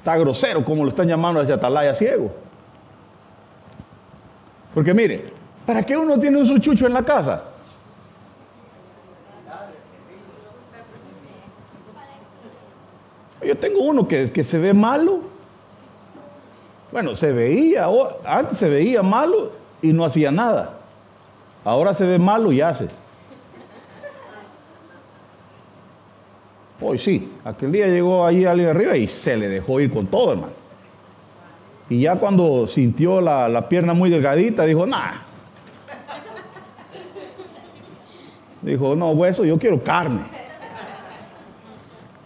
[0.00, 2.30] Está grosero como lo están llamando a ese atalaya ciego.
[4.72, 5.26] Porque mire,
[5.66, 7.44] ¿para qué uno tiene un suchucho en la casa?
[13.46, 15.20] Yo tengo uno que, que se ve malo.
[16.90, 17.86] Bueno, se veía,
[18.24, 20.78] antes se veía malo y no hacía nada.
[21.62, 22.88] Ahora se ve malo y hace.
[26.90, 30.32] Hoy sí, aquel día llegó ahí alguien arriba y se le dejó ir con todo,
[30.32, 30.52] hermano.
[31.88, 35.12] Y ya cuando sintió la, pierna muy delgadita, dijo, nah.
[38.60, 40.22] Dijo, no, hueso, yo quiero carne.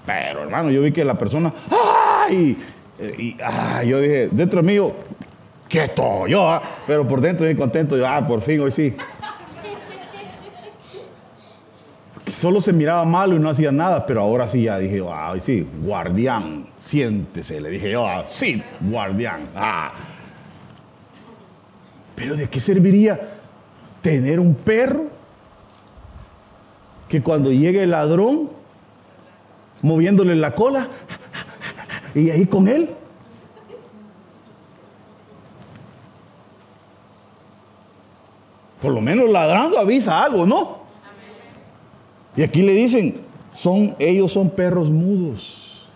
[0.06, 1.52] Pero hermano, yo vi que la persona,
[2.26, 2.56] ¡ay!
[3.18, 3.36] Y,
[3.86, 4.92] yo dije, dentro mío,
[5.68, 8.96] quieto, yo, ah", pero por dentro bien contento, yo, ah, por fin, hoy sí.
[12.44, 15.66] Solo se miraba malo y no hacía nada, pero ahora sí ya dije, ah, sí,
[15.82, 19.90] guardián, siéntese, le dije yo, ah, sí, guardián, ah.
[22.14, 23.18] Pero ¿de qué serviría
[24.02, 25.06] tener un perro
[27.08, 28.50] que cuando llegue el ladrón,
[29.80, 30.88] moviéndole la cola,
[32.14, 32.90] y ahí con él.
[38.82, 40.83] Por lo menos ladrando avisa algo, ¿no?
[42.36, 43.20] Y aquí le dicen,
[43.52, 45.86] son, ellos son perros mudos.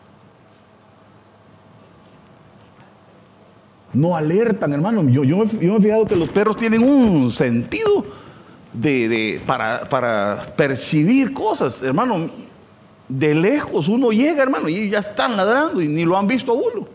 [3.93, 5.09] No alertan, hermano.
[5.09, 8.05] Yo, yo, me, he fijado que los perros tienen un sentido
[8.73, 12.31] de, para, para percibir cosas, hermano
[13.09, 16.55] de lejos uno llega, hermano, y ya están ladrando y ni lo han visto a
[16.55, 16.87] uno.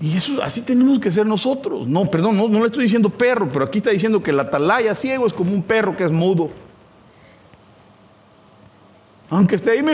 [0.00, 1.86] Y eso así tenemos que ser nosotros.
[1.86, 5.26] No, perdón, no, le estoy diciendo perro, pero aquí está diciendo que el atalaya ciego
[5.26, 6.50] es como un perro que es mudo.
[9.30, 9.84] Aunque esté ahí,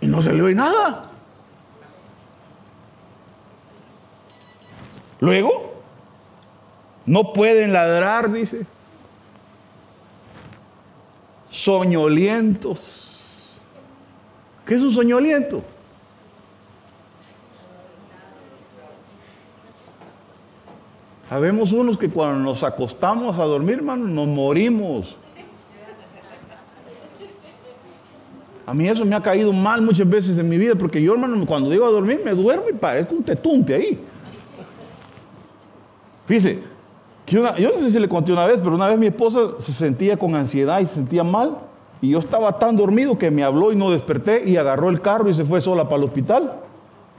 [0.00, 1.02] y no se le oye nada.
[5.20, 5.74] Luego,
[7.04, 8.66] no pueden ladrar, dice
[11.56, 13.60] soñolientos.
[14.64, 15.62] ¿Qué es un soñoliento?
[21.28, 25.16] Sabemos unos que cuando nos acostamos a dormir, hermano, nos morimos.
[28.66, 31.46] A mí eso me ha caído mal muchas veces en mi vida, porque yo, hermano,
[31.46, 34.00] cuando digo a dormir, me duermo y parezco un tetumpe ahí.
[36.26, 36.58] Fíjese,
[37.28, 40.16] yo no sé si le conté una vez, pero una vez mi esposa se sentía
[40.16, 41.58] con ansiedad y se sentía mal.
[42.00, 45.28] Y yo estaba tan dormido que me habló y no desperté y agarró el carro
[45.28, 46.60] y se fue sola para el hospital.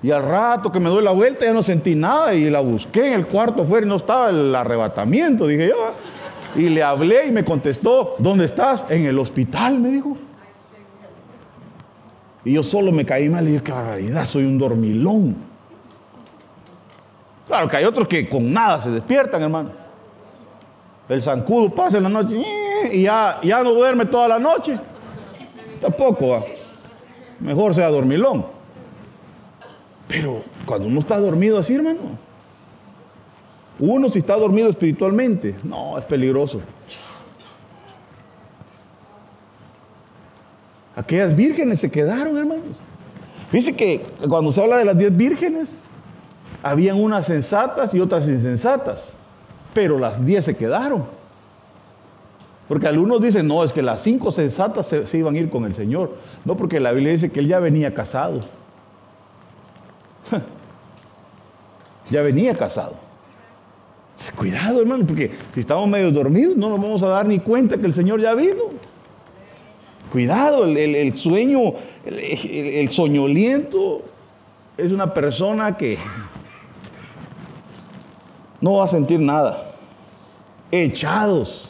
[0.03, 3.07] Y al rato que me doy la vuelta ya no sentí nada y la busqué
[3.07, 6.61] en el cuarto afuera y no estaba el arrebatamiento, dije yo.
[6.61, 8.85] Y le hablé y me contestó, ¿dónde estás?
[8.89, 10.17] En el hospital, me dijo.
[12.47, 15.35] Y yo solo me caí mal y dije, qué barbaridad, soy un dormilón.
[17.45, 19.71] Claro que hay otros que con nada se despiertan, hermano.
[21.09, 22.41] El zancudo pasa en la noche
[22.89, 24.79] y ya, ya no duerme toda la noche.
[25.81, 26.45] Tampoco.
[27.41, 28.45] Mejor sea dormilón.
[30.07, 31.99] Pero cuando uno está dormido así, hermano,
[33.77, 36.61] uno si está dormido espiritualmente, no, es peligroso.
[40.97, 42.81] Aquellas vírgenes se quedaron, hermanos.
[43.49, 45.83] Fíjense que cuando se habla de las diez vírgenes,
[46.61, 49.17] habían unas sensatas y otras insensatas
[49.77, 51.05] pero las diez se quedaron.
[52.67, 55.75] Porque algunos dicen, no, es que las cinco sensatas se, iban a ir con el
[55.75, 56.15] Señor.
[56.45, 58.41] No, porque la Biblia dice que él ya venía casado.
[62.09, 62.95] ya venía casado.
[64.35, 67.85] Cuidado, hermano, porque si estamos medio dormidos no nos vamos a dar ni cuenta que
[67.85, 68.63] el Señor ya vino.
[70.11, 71.73] Cuidado, el, sueño,
[72.05, 74.03] el, el soñoliento
[74.77, 75.97] es una persona que
[78.61, 79.67] no va a sentir nada
[80.71, 81.69] echados.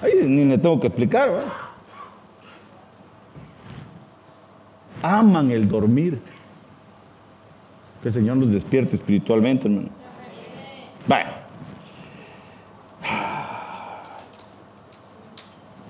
[0.00, 1.52] Ahí ni me tengo que explicar, ¿verdad?
[5.02, 6.20] Aman el dormir.
[8.02, 9.88] Que el Señor nos despierte espiritualmente, hermano.
[11.06, 11.30] Bueno,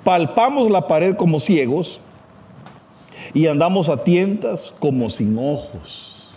[0.04, 2.00] palpamos la pared como ciegos
[3.32, 6.30] y andamos a tientas como sin ojos.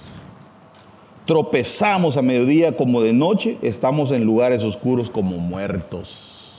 [1.26, 6.54] Tropezamos a mediodía como de noche, estamos en lugares oscuros como muertos.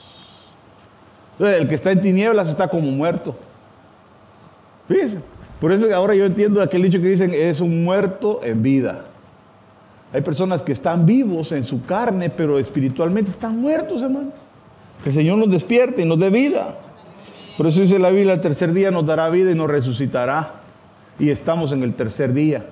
[1.39, 3.35] El que está en tinieblas está como muerto.
[4.87, 5.19] Fíjense.
[5.59, 9.05] Por eso ahora yo entiendo aquel dicho que dicen es un muerto en vida.
[10.13, 14.31] Hay personas que están vivos en su carne, pero espiritualmente están muertos, hermano.
[15.03, 16.75] Que el Señor nos despierte y nos dé vida.
[17.59, 20.61] Por eso dice la Biblia, el tercer día nos dará vida y nos resucitará.
[21.19, 22.67] Y estamos en el tercer día.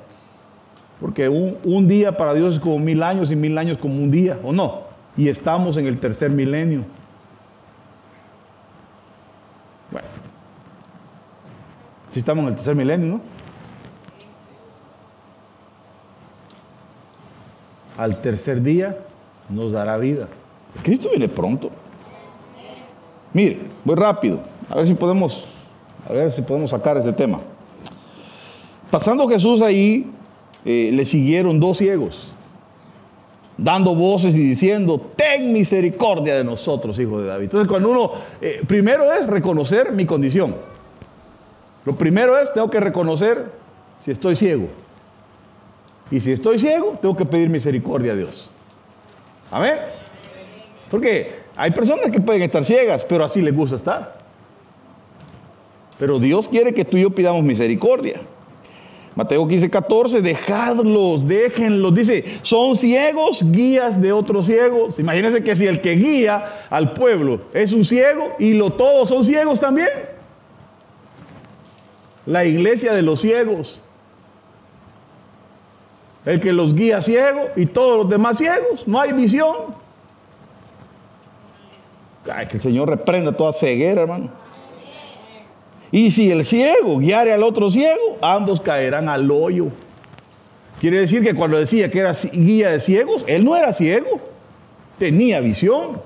[1.02, 4.10] Porque un, un día para Dios es como mil años y mil años como un
[4.10, 4.84] día, ¿o no?
[5.18, 6.86] Y estamos en el tercer milenio.
[9.92, 10.08] Bueno,
[12.14, 13.22] si estamos en el tercer milenio, ¿no?
[17.98, 18.98] al tercer día
[19.50, 20.30] nos dará vida.
[20.82, 21.72] Cristo viene pronto.
[23.34, 24.40] Mire, voy rápido,
[24.70, 25.46] a ver si podemos,
[26.08, 27.40] a ver si podemos sacar ese tema.
[28.92, 30.10] Pasando Jesús ahí,
[30.66, 32.32] eh, le siguieron dos ciegos,
[33.58, 37.46] dando voces y diciendo, ten misericordia de nosotros, hijo de David.
[37.46, 38.12] Entonces, cuando uno,
[38.42, 40.56] eh, primero es reconocer mi condición.
[41.86, 43.52] Lo primero es, tengo que reconocer
[44.00, 44.68] si estoy ciego.
[46.12, 48.50] Y si estoy ciego, tengo que pedir misericordia a Dios.
[49.52, 49.76] Amén.
[50.90, 54.27] Porque hay personas que pueden estar ciegas, pero así les gusta estar.
[56.00, 58.22] Pero Dios quiere que tú y yo pidamos misericordia.
[59.16, 61.94] Mateo 15, 14, dejadlos, déjenlos.
[61.96, 65.00] Dice, son ciegos, guías de otros ciegos.
[65.00, 69.24] Imagínense que si el que guía al pueblo es un ciego y lo, todos son
[69.24, 69.90] ciegos también.
[72.28, 73.82] La iglesia de los ciegos
[76.28, 79.56] el que los guía ciego y todos los demás ciegos, no hay visión.
[82.30, 84.30] Ay, que el Señor reprenda toda ceguera, hermano.
[85.92, 89.68] Y si el ciego guiare al otro ciego, ambos caerán al hoyo.
[90.80, 94.20] Quiere decir que cuando decía que era guía de ciegos, él no era ciego,
[95.00, 96.02] tenía visión,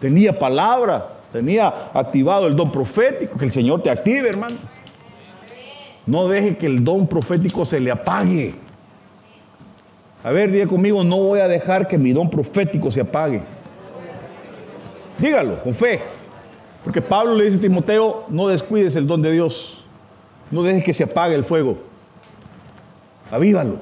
[0.00, 4.56] tenía palabra, tenía activado el don profético, que el Señor te active, hermano.
[6.06, 8.54] No deje que el don profético se le apague.
[10.24, 13.42] A ver, diga conmigo, no voy a dejar que mi don profético se apague.
[15.18, 16.00] Dígalo, con fe.
[16.86, 19.82] Porque Pablo le dice a Timoteo, no descuides el don de Dios.
[20.52, 21.78] No dejes que se apague el fuego.
[23.28, 23.78] Avívalo.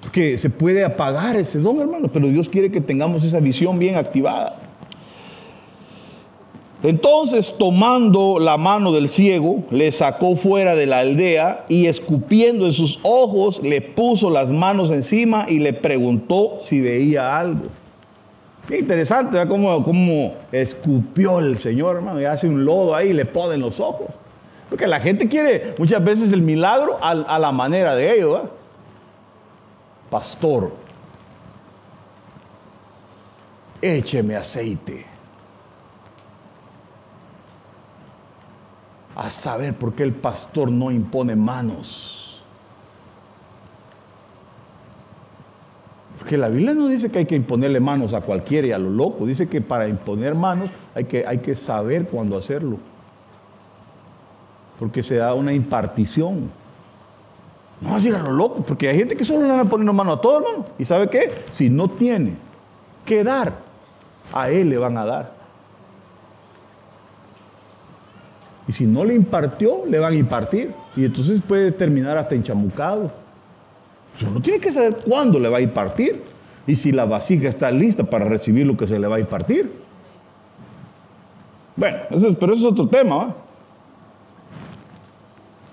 [0.00, 3.96] Porque se puede apagar ese don, hermano, pero Dios quiere que tengamos esa visión bien
[3.96, 4.60] activada.
[6.84, 12.72] Entonces, tomando la mano del ciego, le sacó fuera de la aldea y escupiendo en
[12.72, 17.62] sus ojos, le puso las manos encima y le preguntó si veía algo.
[18.68, 19.50] Qué interesante, ¿verdad?
[19.50, 23.80] Cómo, escupió el Señor, hermano, y hace un lodo ahí y le pone en los
[23.80, 24.08] ojos.
[24.68, 28.34] Porque la gente quiere muchas veces el milagro a, a la manera de ellos.
[28.34, 28.50] ¿verdad?
[30.10, 30.72] Pastor,
[33.80, 35.18] écheme aceite.
[39.18, 42.17] a saber por qué el pastor no impone manos.
[46.18, 48.90] Porque la Biblia no dice que hay que imponerle manos a cualquiera y a lo
[48.90, 49.24] loco.
[49.24, 52.78] Dice que para imponer manos hay que, hay que saber cuándo hacerlo.
[54.78, 56.50] Porque se da una impartición.
[57.80, 60.12] No así a lo loco, porque hay gente que solo le van a poner mano
[60.12, 60.66] a todo, hermano.
[60.78, 61.30] ¿Y sabe qué?
[61.50, 62.34] Si no tiene
[63.06, 63.52] que dar,
[64.32, 65.38] a él le van a dar.
[68.66, 70.74] Y si no le impartió, le van a impartir.
[70.96, 73.10] Y entonces puede terminar hasta enchamucado.
[74.26, 76.22] Uno tiene que saber cuándo le va a impartir.
[76.66, 79.72] Y si la vasija está lista para recibir lo que se le va a impartir.
[81.76, 81.98] Bueno,
[82.38, 83.34] pero eso es otro tema.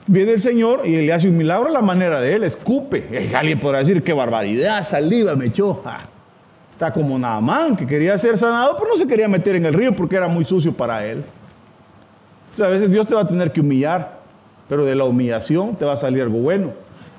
[0.07, 3.29] Viene el Señor y le hace un milagro a la manera de él, escupe.
[3.35, 5.81] alguien podrá decir, qué barbaridad, saliva me echó.
[5.83, 6.01] Ah,
[6.71, 9.95] está como Naamán, que quería ser sanado, pero no se quería meter en el río
[9.95, 11.23] porque era muy sucio para él
[12.63, 14.19] a veces Dios te va a tener que humillar,
[14.69, 16.73] pero de la humillación te va a salir algo bueno.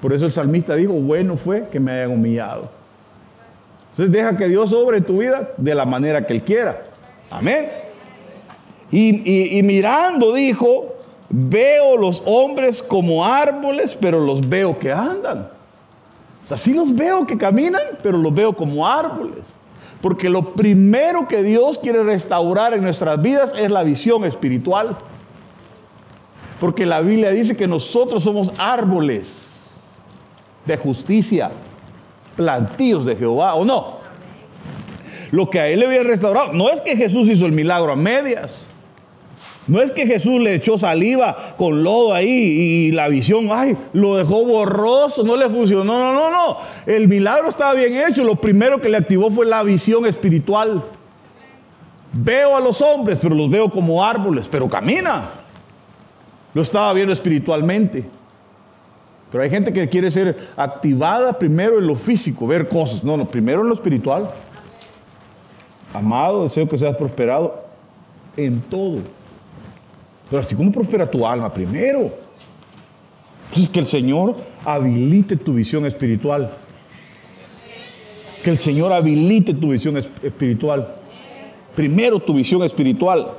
[0.07, 2.71] Por eso el salmista dijo, bueno fue que me hayan humillado.
[3.91, 6.85] Entonces deja que Dios obre en tu vida de la manera que Él quiera.
[7.29, 7.69] Amén.
[8.93, 10.95] Y, y mirando dijo,
[11.29, 15.49] veo los hombres como árboles, pero los veo que andan.
[16.45, 19.57] O sea, sí los veo que caminan, pero los veo como árboles.
[20.01, 24.97] Porque lo primero que Dios quiere restaurar en nuestras vidas es la visión espiritual.
[26.61, 29.55] Porque la Biblia dice que nosotros somos árboles
[30.67, 31.51] de justicia,
[32.37, 34.07] plantíos de Jehová, ¿o no?
[35.31, 36.53] lo que a él le había restaurado.
[36.53, 38.67] No es que Jesús hizo el milagro a medias.
[39.67, 44.17] No es que Jesús le echó saliva con lodo ahí y la visión, ay, lo
[44.17, 45.85] dejó borroso, no le funcionó.
[45.85, 46.59] No, no, no.
[46.87, 48.23] El milagro estaba bien hecho.
[48.23, 50.85] Lo primero que le activó fue la visión espiritual.
[52.13, 55.31] Veo a los hombres, pero los veo como árboles, pero camina.
[56.55, 58.05] Lo estaba viendo espiritualmente.
[59.31, 63.03] Pero hay gente que quiere ser activada primero en lo físico, ver cosas.
[63.03, 64.31] No, no, primero en lo espiritual.
[65.93, 67.65] Amado, deseo que seas prosperado
[68.37, 68.99] en todo.
[70.31, 72.13] Pero así como prospera tu alma primero.
[73.49, 76.53] Entonces que el Señor habilite tu visión espiritual.
[78.43, 80.95] Que el Señor habilite tu visión espiritual.
[81.75, 83.33] Primero tu visión espiritual.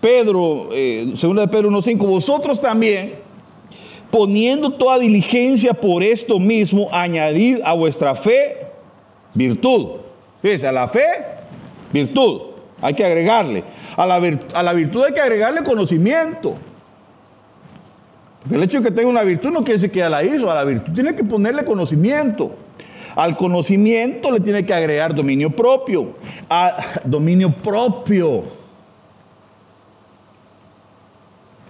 [0.00, 3.14] Pedro, eh, segunda de Pedro 1.5, vosotros también,
[4.14, 8.58] poniendo toda diligencia por esto mismo, añadid a vuestra fe
[9.34, 9.88] virtud.
[10.40, 11.04] Fíjense, a la fe,
[11.92, 12.42] virtud.
[12.80, 13.64] Hay que agregarle.
[13.96, 16.54] A la, a la virtud hay que agregarle conocimiento.
[18.40, 20.48] Porque el hecho de que tenga una virtud no quiere decir que ya la hizo.
[20.48, 22.52] A la virtud tiene que ponerle conocimiento.
[23.16, 26.14] Al conocimiento le tiene que agregar dominio propio.
[26.48, 28.44] A, dominio propio.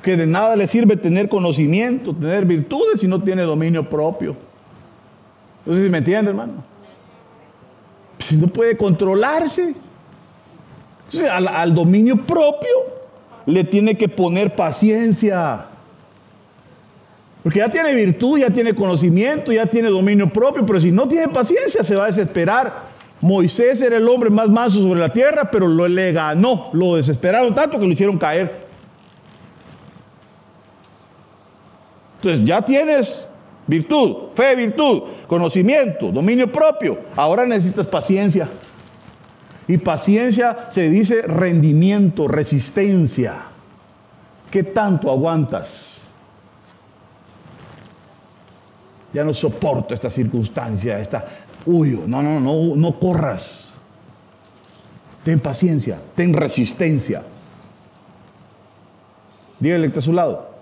[0.05, 4.36] Que de nada le sirve tener conocimiento, tener virtudes si no tiene dominio propio.
[5.64, 6.62] No sé si me entiende, hermano.
[8.18, 9.74] Si no puede controlarse.
[11.07, 12.70] Entonces, al, al dominio propio
[13.46, 15.66] le tiene que poner paciencia.
[17.42, 21.28] Porque ya tiene virtud, ya tiene conocimiento, ya tiene dominio propio, pero si no tiene
[21.28, 22.94] paciencia se va a desesperar.
[23.22, 27.55] Moisés era el hombre más manso sobre la tierra, pero lo le ganó, lo desesperaron
[27.55, 28.63] tanto que lo hicieron caer.
[32.24, 33.26] Entonces ya tienes
[33.66, 36.98] virtud, fe, virtud, conocimiento, dominio propio.
[37.14, 38.48] Ahora necesitas paciencia.
[39.68, 43.42] Y paciencia se dice rendimiento, resistencia.
[44.50, 46.14] ¿Qué tanto aguantas?
[49.12, 51.26] Ya no soporto esta circunstancia, esta
[51.66, 52.04] huyo.
[52.06, 53.74] No, no, no, no corras.
[55.24, 57.22] Ten paciencia, ten resistencia.
[59.60, 60.53] Dígale que está a su lado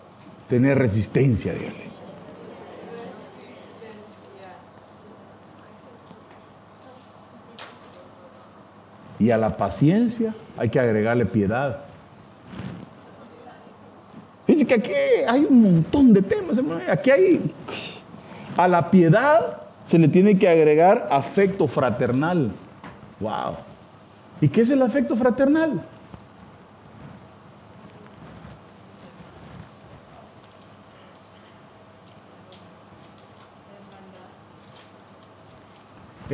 [0.52, 1.84] tener resistencia, dígale.
[9.18, 11.78] Y a la paciencia hay que agregarle piedad.
[14.46, 14.92] Dice que aquí
[15.26, 16.60] hay un montón de temas.
[16.86, 17.54] Aquí hay.
[18.54, 22.52] A la piedad se le tiene que agregar afecto fraternal.
[23.20, 23.54] ¡Wow!
[24.42, 25.82] ¿Y qué es el afecto fraternal?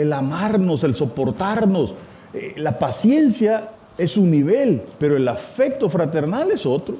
[0.01, 1.94] El amarnos, el soportarnos.
[2.34, 6.96] Eh, la paciencia es un nivel, pero el afecto fraternal es otro.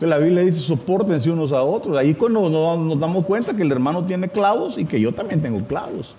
[0.00, 1.96] La Biblia dice, soportense unos a otros.
[1.96, 5.60] Ahí cuando nos damos cuenta que el hermano tiene clavos y que yo también tengo
[5.66, 6.14] clavos.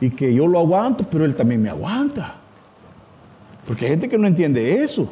[0.00, 2.36] Y que yo lo aguanto, pero él también me aguanta.
[3.66, 5.10] Porque hay gente que no entiende eso.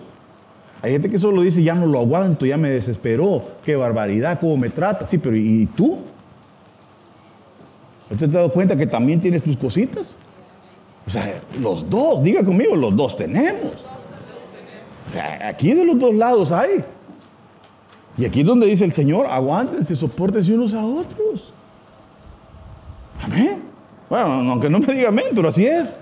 [0.81, 4.57] Hay gente que solo dice, ya no lo aguanto, ya me desesperó, qué barbaridad, cómo
[4.57, 5.07] me trata.
[5.07, 5.99] Sí, pero ¿y tú?
[8.17, 10.17] ¿Te has dado cuenta que también tienes tus cositas?
[11.07, 13.73] O sea, los dos, diga conmigo, los dos tenemos.
[15.07, 16.85] O sea, aquí de los dos lados hay.
[18.17, 21.53] Y aquí es donde dice el Señor, aguántense, soportense unos a otros.
[23.23, 23.63] Amén.
[24.09, 26.01] Bueno, aunque no me diga amén, pero así es.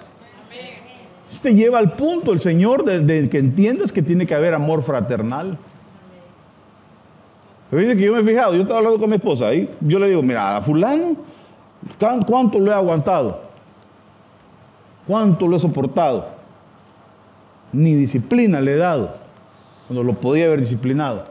[1.43, 5.59] Te lleva al punto el Señor de, que entiendas que tiene que haber amor fraternal.
[7.71, 9.99] Pero dice que yo me he fijado, yo estaba hablando con mi esposa, ahí yo
[9.99, 11.17] le digo, mira, a fulano
[12.27, 13.41] ¿Cuánto lo he aguantado?
[15.07, 16.27] ¿Cuánto lo he soportado?
[17.73, 19.17] Ni disciplina le he dado,
[19.87, 21.25] cuando lo podía haber disciplinado.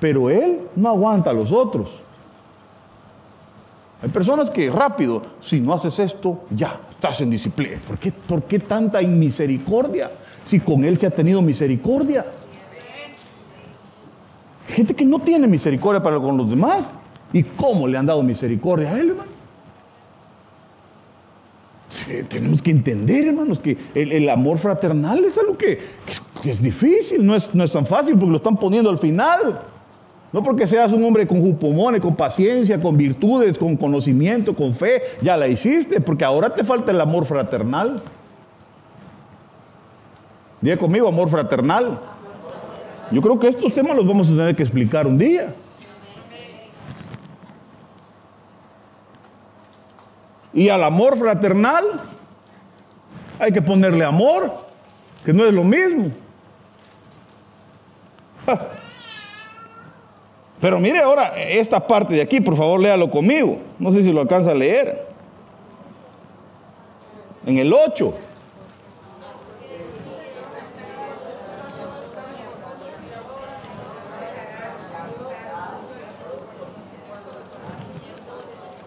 [0.00, 1.90] Pero él no aguanta a los otros.
[4.02, 7.78] Hay personas que rápido, si no haces esto, ya, estás en disciplina.
[7.86, 10.10] ¿Por qué, ¿Por qué tanta inmisericordia?
[10.44, 12.26] Si con él se ha tenido misericordia.
[14.66, 16.92] Gente que no tiene misericordia para con los demás.
[17.32, 19.31] ¿Y cómo le han dado misericordia a él, hermano?
[22.28, 25.78] Tenemos que entender, hermanos, que el, amor fraternal es algo que,
[26.44, 29.62] es difícil, no es, no es, tan fácil porque lo están poniendo al final.
[30.32, 35.02] No porque seas un hombre con jupomone, con paciencia, con virtudes, con conocimiento, con fe,
[35.20, 38.02] ya la hiciste, porque ahora te falta el amor fraternal.
[40.62, 42.00] Diga conmigo, amor fraternal.
[43.10, 45.54] Yo creo que estos temas los vamos a tener que explicar un día.
[50.54, 51.84] Y al amor fraternal
[53.38, 54.52] Hay que ponerle amor,
[55.24, 56.12] que no es lo mismo.
[60.60, 63.58] Pero mire ahora esta parte de aquí, por favor léalo conmigo.
[63.80, 65.08] No sé si lo alcanza a leer.
[67.44, 68.14] En el 8.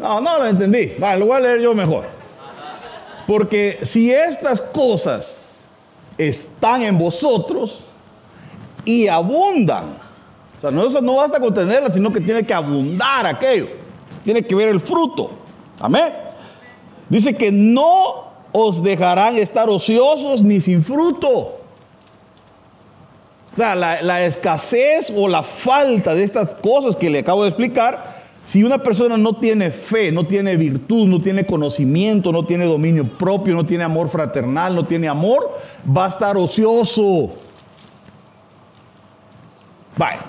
[0.05, 0.93] No, no lo entendí.
[0.99, 2.05] Vale, lo voy a leer yo mejor.
[3.25, 5.67] Porque si estas cosas
[6.15, 7.83] están en vosotros
[8.85, 9.95] y abundan,
[10.55, 13.67] o sea, no, no basta con tenerlas, sino que tiene que abundar aquello.
[14.23, 15.31] Tiene que ver el fruto.
[15.79, 16.13] Amén.
[17.09, 21.29] Dice que no os dejarán estar ociosos ni sin fruto.
[21.29, 21.61] O
[23.55, 28.63] sea, la, escasez o la falta de estas cosas que le acabo de explicar, si
[28.63, 33.55] una persona no tiene fe, no tiene virtud, no tiene conocimiento, no tiene dominio propio,
[33.55, 37.31] no tiene amor fraternal, no tiene amor, va a estar ocioso.
[39.97, 40.21] Vaya.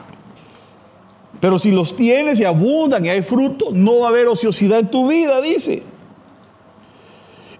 [1.40, 4.90] Pero si los tienes y abundan y hay fruto, no va a haber ociosidad en
[4.90, 5.82] tu vida, dice.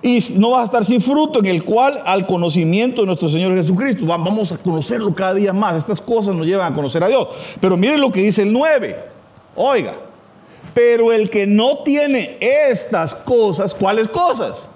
[0.01, 3.55] Y no vas a estar sin fruto en el cual al conocimiento de nuestro Señor
[3.55, 4.07] Jesucristo.
[4.07, 5.77] Vamos a conocerlo cada día más.
[5.77, 7.29] Estas cosas nos llevan a conocer a Dios.
[7.61, 8.97] Pero miren lo que dice el 9.
[9.57, 9.95] Oiga,
[10.77, 14.69] pero el que no tiene estas cosas, ¿cuáles cosas?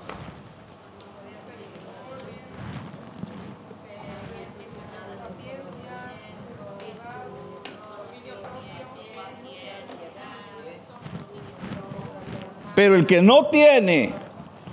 [12.74, 14.14] Pero el que no tiene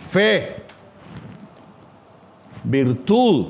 [0.09, 0.55] fe,
[2.63, 3.47] virtud,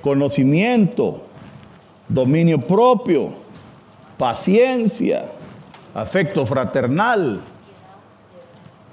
[0.00, 1.20] conocimiento,
[2.08, 3.30] dominio propio,
[4.16, 5.33] paciencia,
[5.94, 7.40] afecto fraternal,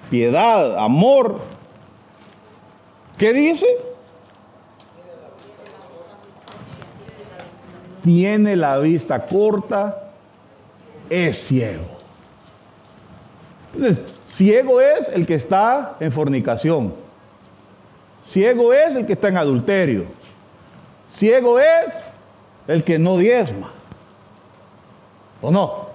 [0.10, 1.42] piedad, amor.
[3.18, 3.66] ¿Qué dice?
[8.04, 10.12] Tiene la vista corta,
[11.10, 11.86] es ciego.
[13.74, 16.94] Entonces, ciego es el que está en fornicación.
[18.24, 20.06] Ciego es el que está en adulterio.
[21.10, 22.14] Ciego es
[22.68, 23.72] el que no diezma.
[25.42, 25.91] ¿O no?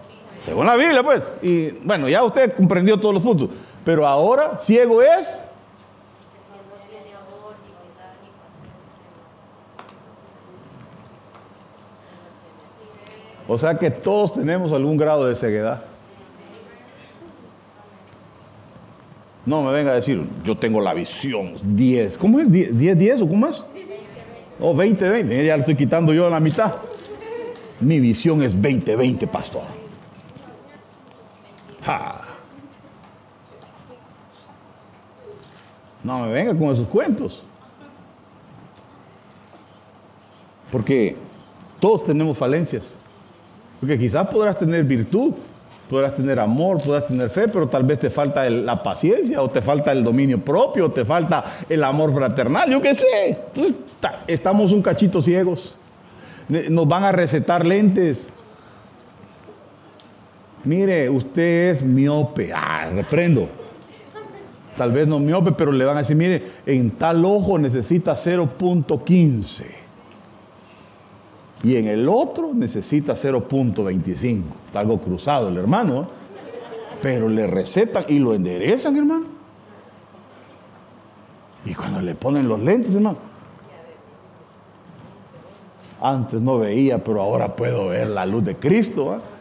[0.47, 1.35] Según la Biblia, pues.
[1.43, 3.51] Y bueno, ya usted comprendió todos los puntos.
[3.85, 5.43] Pero ahora, ciego es.
[13.49, 15.83] O sea que todos tenemos algún grado de ceguedad.
[19.45, 22.19] No me venga a decir, yo tengo la visión 10.
[22.19, 22.49] ¿Cómo es?
[22.51, 23.65] ¿10, 10, o cómo es?
[24.61, 25.45] O 20, 20.
[25.45, 26.75] Ya le estoy quitando yo la mitad.
[27.81, 29.86] Mi visión es 20, 20, pastor.
[36.03, 37.43] No me venga con esos cuentos.
[40.71, 41.17] Porque
[41.81, 42.95] todos tenemos falencias.
[43.81, 45.35] Porque quizás podrás tener virtud,
[45.89, 49.63] podrás tener amor, podrás tener fe, pero tal vez te falta la paciencia, o te
[49.63, 53.39] falta el dominio propio, o te falta el amor fraternal, yo qué sé.
[53.49, 53.77] Entonces
[54.27, 55.77] estamos un cachito ciegos.
[56.49, 58.31] Nos van a recetar lentes
[60.67, 62.53] mire, usted es miope.
[62.53, 63.49] Ah, reprendo.
[64.77, 69.65] Tal vez no miope, pero le van a decir, mire, en tal ojo necesita 0.15.
[71.63, 74.43] Y en el otro necesita 0.25.
[74.67, 76.03] Está algo cruzado el hermano.
[76.03, 76.07] ¿eh?
[77.01, 79.27] Pero le recetan y lo enderezan, hermano.
[81.65, 83.19] Y cuando le ponen los lentes, hermano.
[86.01, 89.17] Antes no veía, pero ahora puedo ver la luz de Cristo.
[89.17, 89.36] ¿eh?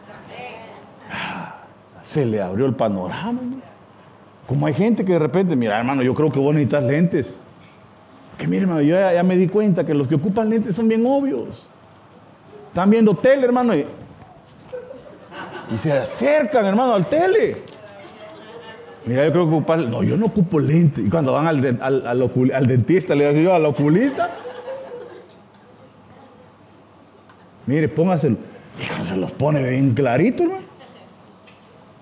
[2.06, 3.40] Se le abrió el panorama.
[4.46, 7.40] Como hay gente que de repente, mira hermano, yo creo que vos necesitas lentes.
[8.38, 11.04] Que mire hermano, yo ya, me di cuenta que los que ocupan lentes son bien
[11.04, 11.68] obvios.
[12.68, 13.84] Están viendo tele, hermano, y,
[15.78, 17.56] se acercan, hermano, al tele.
[19.04, 21.04] Mira, yo creo que ocupar, no, yo no ocupo lentes.
[21.04, 24.30] Y cuando van al, al, dentista, le digo al oculista,
[27.66, 28.36] mire, póngaselo.
[28.78, 30.65] Y se los pone bien clarito, hermano.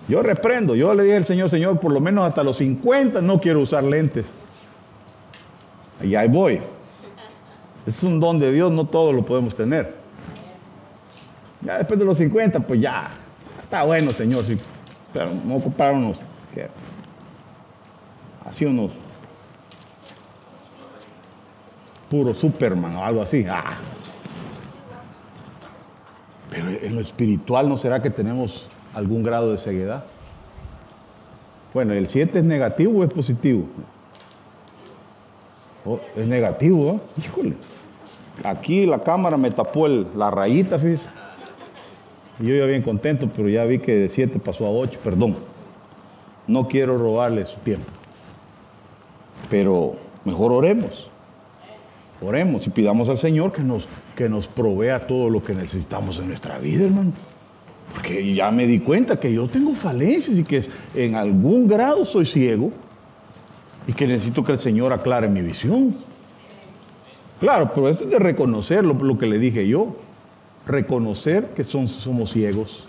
[0.07, 3.39] Yo reprendo, yo le dije al Señor, Señor, por lo menos hasta los 50 no
[3.39, 4.27] quiero usar lentes.
[6.01, 6.61] Y ahí voy.
[7.85, 9.95] Es un don de Dios, no todo lo podemos tener.
[11.61, 13.09] Ya después de los 50, pues ya,
[13.63, 14.57] está bueno, Señor, sí.
[15.11, 16.19] Pero no ocupar unos,
[16.53, 16.67] ¿qué?
[18.45, 18.91] así unos
[22.09, 23.45] puro Superman o algo así.
[23.49, 23.77] Ah.
[26.49, 30.05] Pero en lo espiritual, ¿no será que tenemos algún grado de ceguedad.
[31.73, 33.65] Bueno, ¿el 7 es negativo o es positivo?
[35.85, 37.21] Oh, es negativo, ¿eh?
[37.23, 37.53] Híjole.
[38.43, 41.09] Aquí la cámara me tapó la rayita, fíjese.
[42.39, 45.35] Yo ya bien contento, pero ya vi que de 7 pasó a 8, perdón.
[46.47, 47.85] No quiero robarle su tiempo.
[49.49, 51.09] Pero mejor oremos.
[52.21, 56.29] Oremos y pidamos al Señor que nos, que nos provea todo lo que necesitamos en
[56.29, 57.11] nuestra vida, hermano.
[57.93, 60.61] Porque ya me di cuenta que yo tengo falencias y que
[60.93, 62.71] en algún grado soy ciego
[63.87, 65.95] y que necesito que el Señor aclare mi visión.
[67.39, 69.95] Claro, pero esto es de reconocer lo, que le dije yo.
[70.65, 72.85] Reconocer que somos ciegos.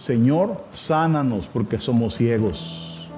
[0.00, 3.08] Señor, sánanos porque somos ciegos.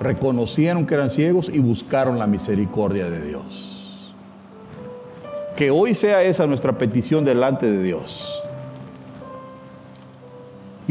[0.00, 4.12] Reconocieron que eran ciegos y buscaron la misericordia de Dios.
[5.56, 8.41] Que hoy sea esa nuestra petición delante de Dios.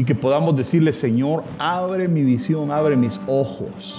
[0.02, 3.96] Y que podamos decirle, Señor, abre mi visión, abre mis ojos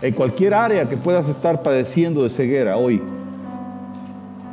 [0.00, 3.02] en cualquier área que puedas estar padeciendo de ceguera hoy.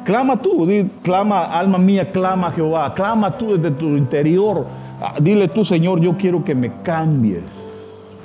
[0.04, 0.68] Clama tú,
[1.02, 4.68] clama, alma mía, clama Jehová, clama tú desde tu interior.
[5.02, 8.18] Ah, dile tú, Señor, yo quiero que me cambies.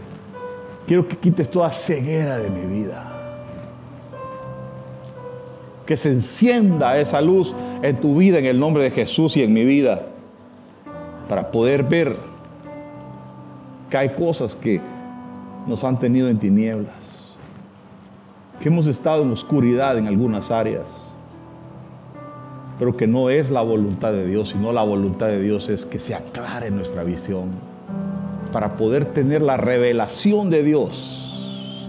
[0.88, 3.04] Quiero que quites toda ceguera de mi vida.
[5.86, 9.52] Que se encienda esa luz en tu vida, en el nombre de Jesús y en
[9.52, 10.09] mi vida,
[11.30, 12.16] para poder ver
[13.88, 14.80] que hay cosas que
[15.64, 17.36] nos han tenido en tinieblas,
[18.60, 21.14] que hemos estado en oscuridad en algunas áreas,
[22.80, 26.00] pero que no es la voluntad de Dios, sino la voluntad de Dios es que
[26.00, 27.50] se aclare nuestra visión
[28.52, 31.88] para poder tener la revelación de Dios,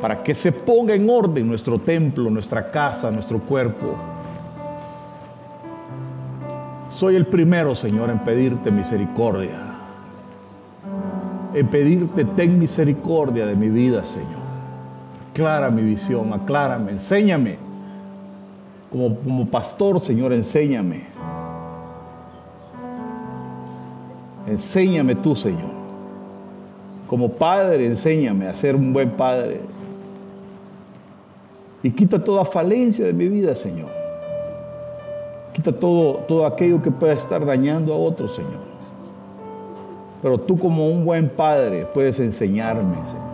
[0.00, 4.15] para que se ponga en orden nuestro templo, nuestra casa, nuestro cuerpo.
[6.96, 9.76] Soy el primero, Señor, en pedirte misericordia
[11.56, 14.44] en pedirte, ten misericordia de mi vida, Señor.
[15.30, 17.56] Aclara mi visión, aclárame, enséñame.
[18.90, 21.04] Como, como pastor, Señor, enséñame.
[24.46, 25.70] Enséñame tú, Señor.
[27.06, 29.62] Como padre, enséñame a ser un buen padre.
[31.82, 34.05] Y quita toda falencia de mi vida, Señor.
[35.56, 38.60] Quita todo, todo aquello que pueda estar dañando a otros, Señor.
[40.20, 43.24] Pero tú como un buen padre puedes enseñarme, Señor.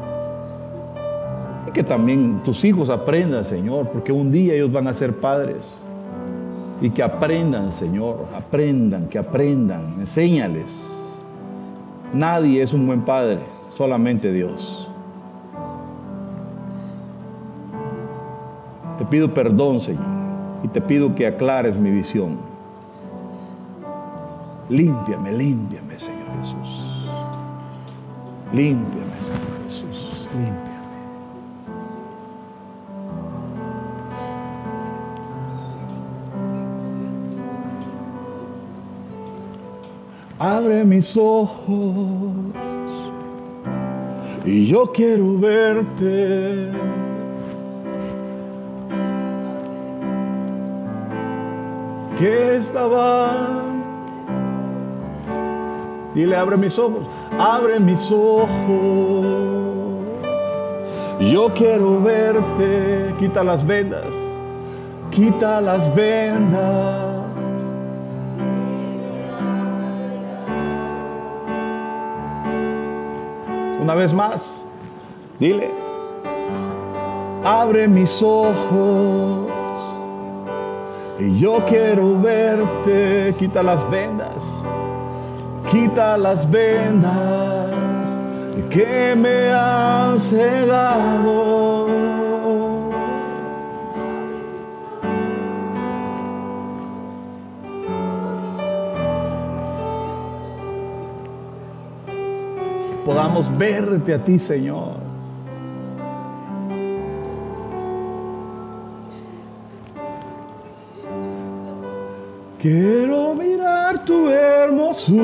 [1.66, 5.82] Y que también tus hijos aprendan, Señor, porque un día ellos van a ser padres.
[6.80, 11.16] Y que aprendan, Señor, aprendan, que aprendan, enséñales.
[12.14, 13.40] Nadie es un buen padre,
[13.76, 14.88] solamente Dios.
[18.96, 20.11] Te pido perdón, Señor,
[20.62, 22.38] y te pido que aclares mi visión.
[24.68, 26.22] Límpiame, límpiame, Señor.
[26.40, 27.08] Jesús.
[28.52, 30.28] Límpiame, Señor Jesús.
[30.34, 30.72] Límpiame.
[40.38, 42.32] Abre mis ojos
[44.44, 46.72] y yo quiero verte.
[52.22, 52.60] Que
[56.14, 59.26] Dile, abre mis ojos, abre mis ojos.
[61.18, 64.14] Yo quiero verte, quita las vendas,
[65.10, 67.16] quita las vendas.
[73.80, 74.64] Una vez más,
[75.40, 75.72] dile,
[77.42, 79.61] abre mis ojos.
[81.18, 84.64] Y yo quiero verte, quita las vendas
[85.72, 88.18] quita las vendas
[88.68, 91.88] que me han cegado.
[103.04, 105.01] Podamos verte a ti, Señor.
[112.62, 115.18] Quiero mirar tu hermosura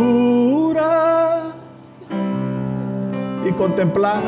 [3.48, 4.24] y contemplar,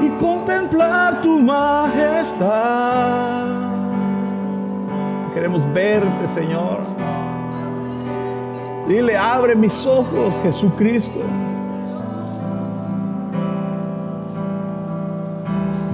[0.00, 2.46] y contemplar tu majestad.
[5.34, 6.82] Queremos verte, Señor.
[8.86, 11.18] Dile, abre mis ojos, Jesucristo.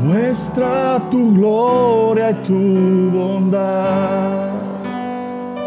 [0.02, 4.63] Muestra tu gloria y tu bondad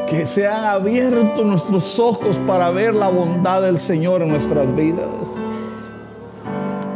[0.08, 5.36] que se han abierto nuestros ojos para ver la bondad del Señor en nuestras vidas.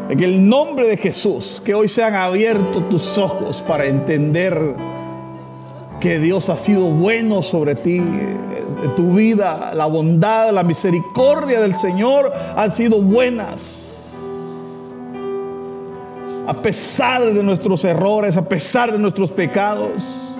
[0.10, 4.76] En el nombre de Jesús, que hoy sean abiertos tus ojos para entender
[6.00, 8.02] que Dios ha sido bueno sobre ti,
[8.96, 14.16] tu vida, la bondad, la misericordia del Señor han sido buenas.
[16.48, 20.31] A pesar de nuestros errores, a pesar de nuestros pecados,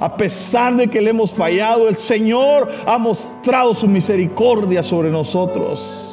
[0.00, 6.06] a pesar de que le hemos fallado, el Señor ha mostrado su misericordia sobre nosotros.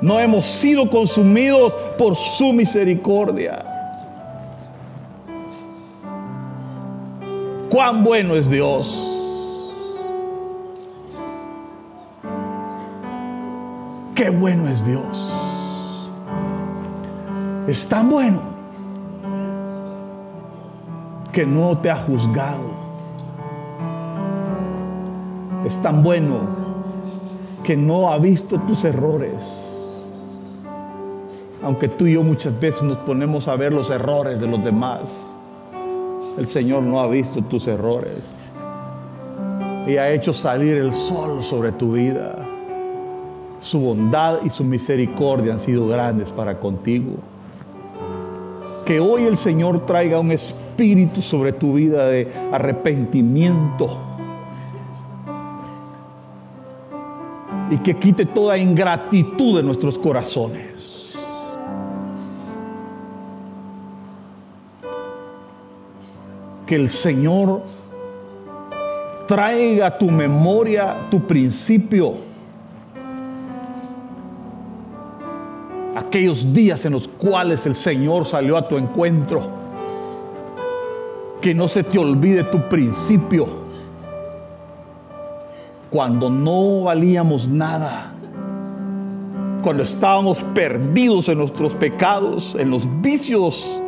[0.00, 3.64] No hemos sido consumidos por su misericordia.
[7.70, 9.10] Cuán bueno es Dios.
[14.16, 15.32] Qué bueno es Dios.
[17.68, 18.53] Es tan bueno
[21.34, 22.70] que no te ha juzgado.
[25.66, 26.38] Es tan bueno
[27.64, 29.68] que no ha visto tus errores.
[31.62, 35.28] Aunque tú y yo muchas veces nos ponemos a ver los errores de los demás,
[36.38, 38.38] el Señor no ha visto tus errores
[39.88, 42.36] y ha hecho salir el sol sobre tu vida.
[43.58, 47.14] Su bondad y su misericordia han sido grandes para contigo.
[48.84, 50.63] Que hoy el Señor traiga un espíritu
[51.20, 53.98] sobre tu vida de arrepentimiento.
[57.70, 61.14] Y que quite toda ingratitud de nuestros corazones.
[66.66, 67.62] Que el Señor
[69.26, 72.14] traiga tu memoria tu principio
[76.14, 79.63] aquellos días en los cuales el Señor salió a tu encuentro.
[81.44, 83.46] Que no se te olvide tu principio.
[85.90, 88.14] Cuando no valíamos nada.
[89.62, 93.78] Cuando estábamos perdidos en nuestros pecados, en los vicios.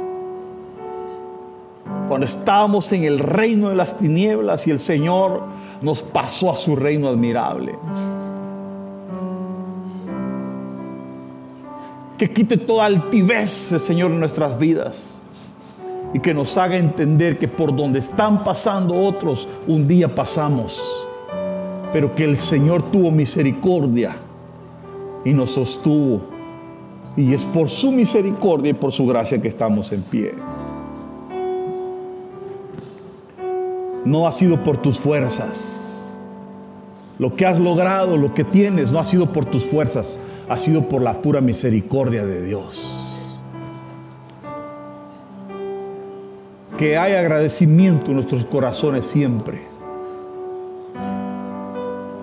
[2.08, 5.40] Cuando estábamos en el reino de las tinieblas y el Señor
[5.80, 7.74] nos pasó a su reino admirable.
[12.18, 15.22] que quite toda altivez, Señor, en nuestras vidas.
[16.12, 20.82] Y que nos haga entender que por donde están pasando otros, un día pasamos.
[21.92, 24.16] Pero que el Señor tuvo misericordia
[25.24, 26.20] y nos sostuvo.
[27.16, 30.34] Y es por su misericordia y por su gracia que estamos en pie.
[34.04, 35.86] No ha sido por tus fuerzas.
[37.18, 40.88] Lo que has logrado, lo que tienes, no ha sido por tus fuerzas, ha sido
[40.88, 43.05] por la pura misericordia de Dios.
[46.78, 49.62] Que hay agradecimiento en nuestros corazones siempre.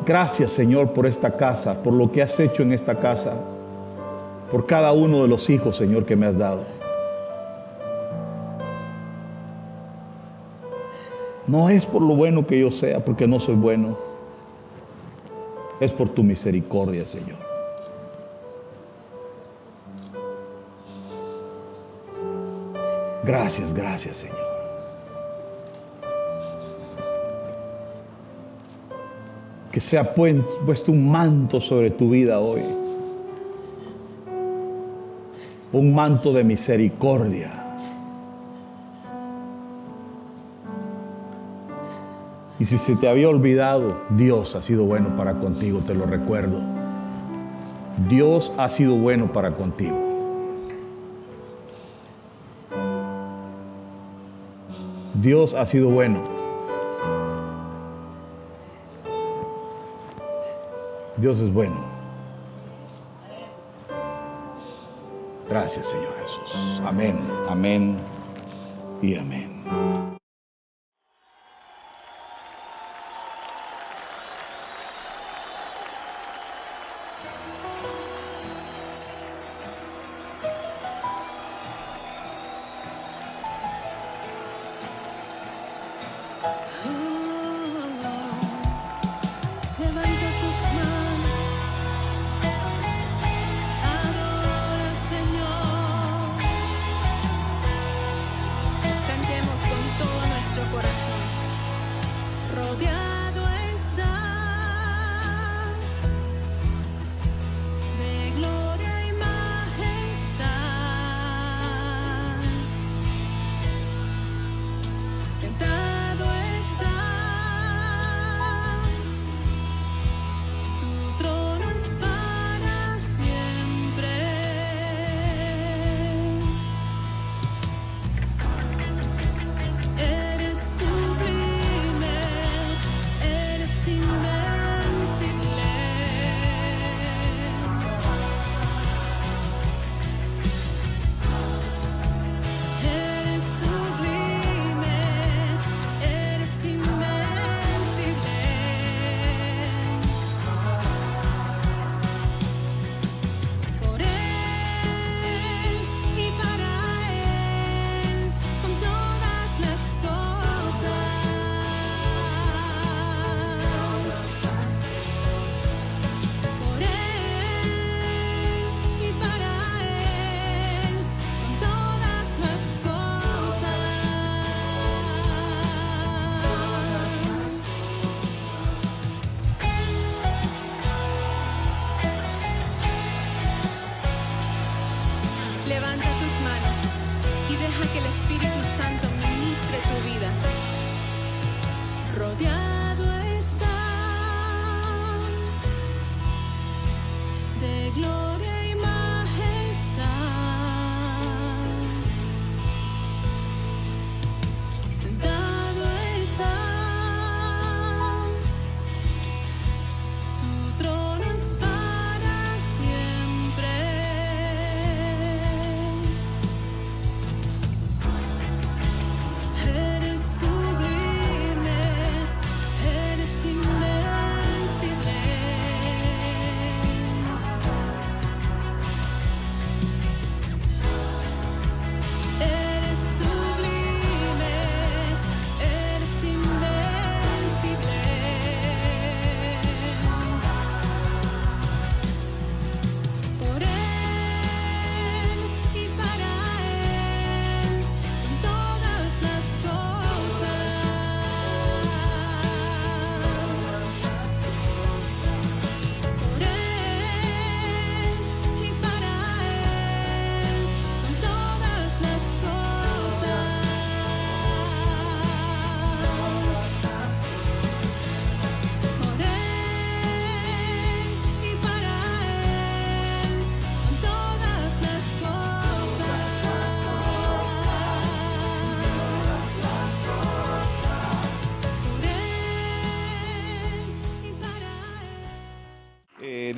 [0.05, 3.33] Gracias Señor por esta casa, por lo que has hecho en esta casa,
[4.51, 6.61] por cada uno de los hijos Señor que me has dado.
[11.47, 13.97] No es por lo bueno que yo sea, porque no soy bueno.
[15.79, 17.37] Es por tu misericordia, Señor.
[23.23, 24.42] Gracias, gracias Señor.
[29.73, 32.61] Que sea puesto un manto sobre tu vida hoy.
[35.71, 37.75] Un manto de misericordia.
[42.59, 46.59] Y si se te había olvidado, Dios ha sido bueno para contigo, te lo recuerdo.
[48.07, 49.97] Dios ha sido bueno para contigo.
[55.15, 56.32] Dios ha sido bueno.
[61.23, 61.77] Dios es bueno.
[65.49, 66.81] Gracias Señor Jesús.
[66.85, 67.17] Amén,
[67.47, 67.95] amén
[69.01, 70.02] y amén.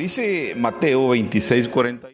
[0.06, 2.05] Dice Mateo 26, 40.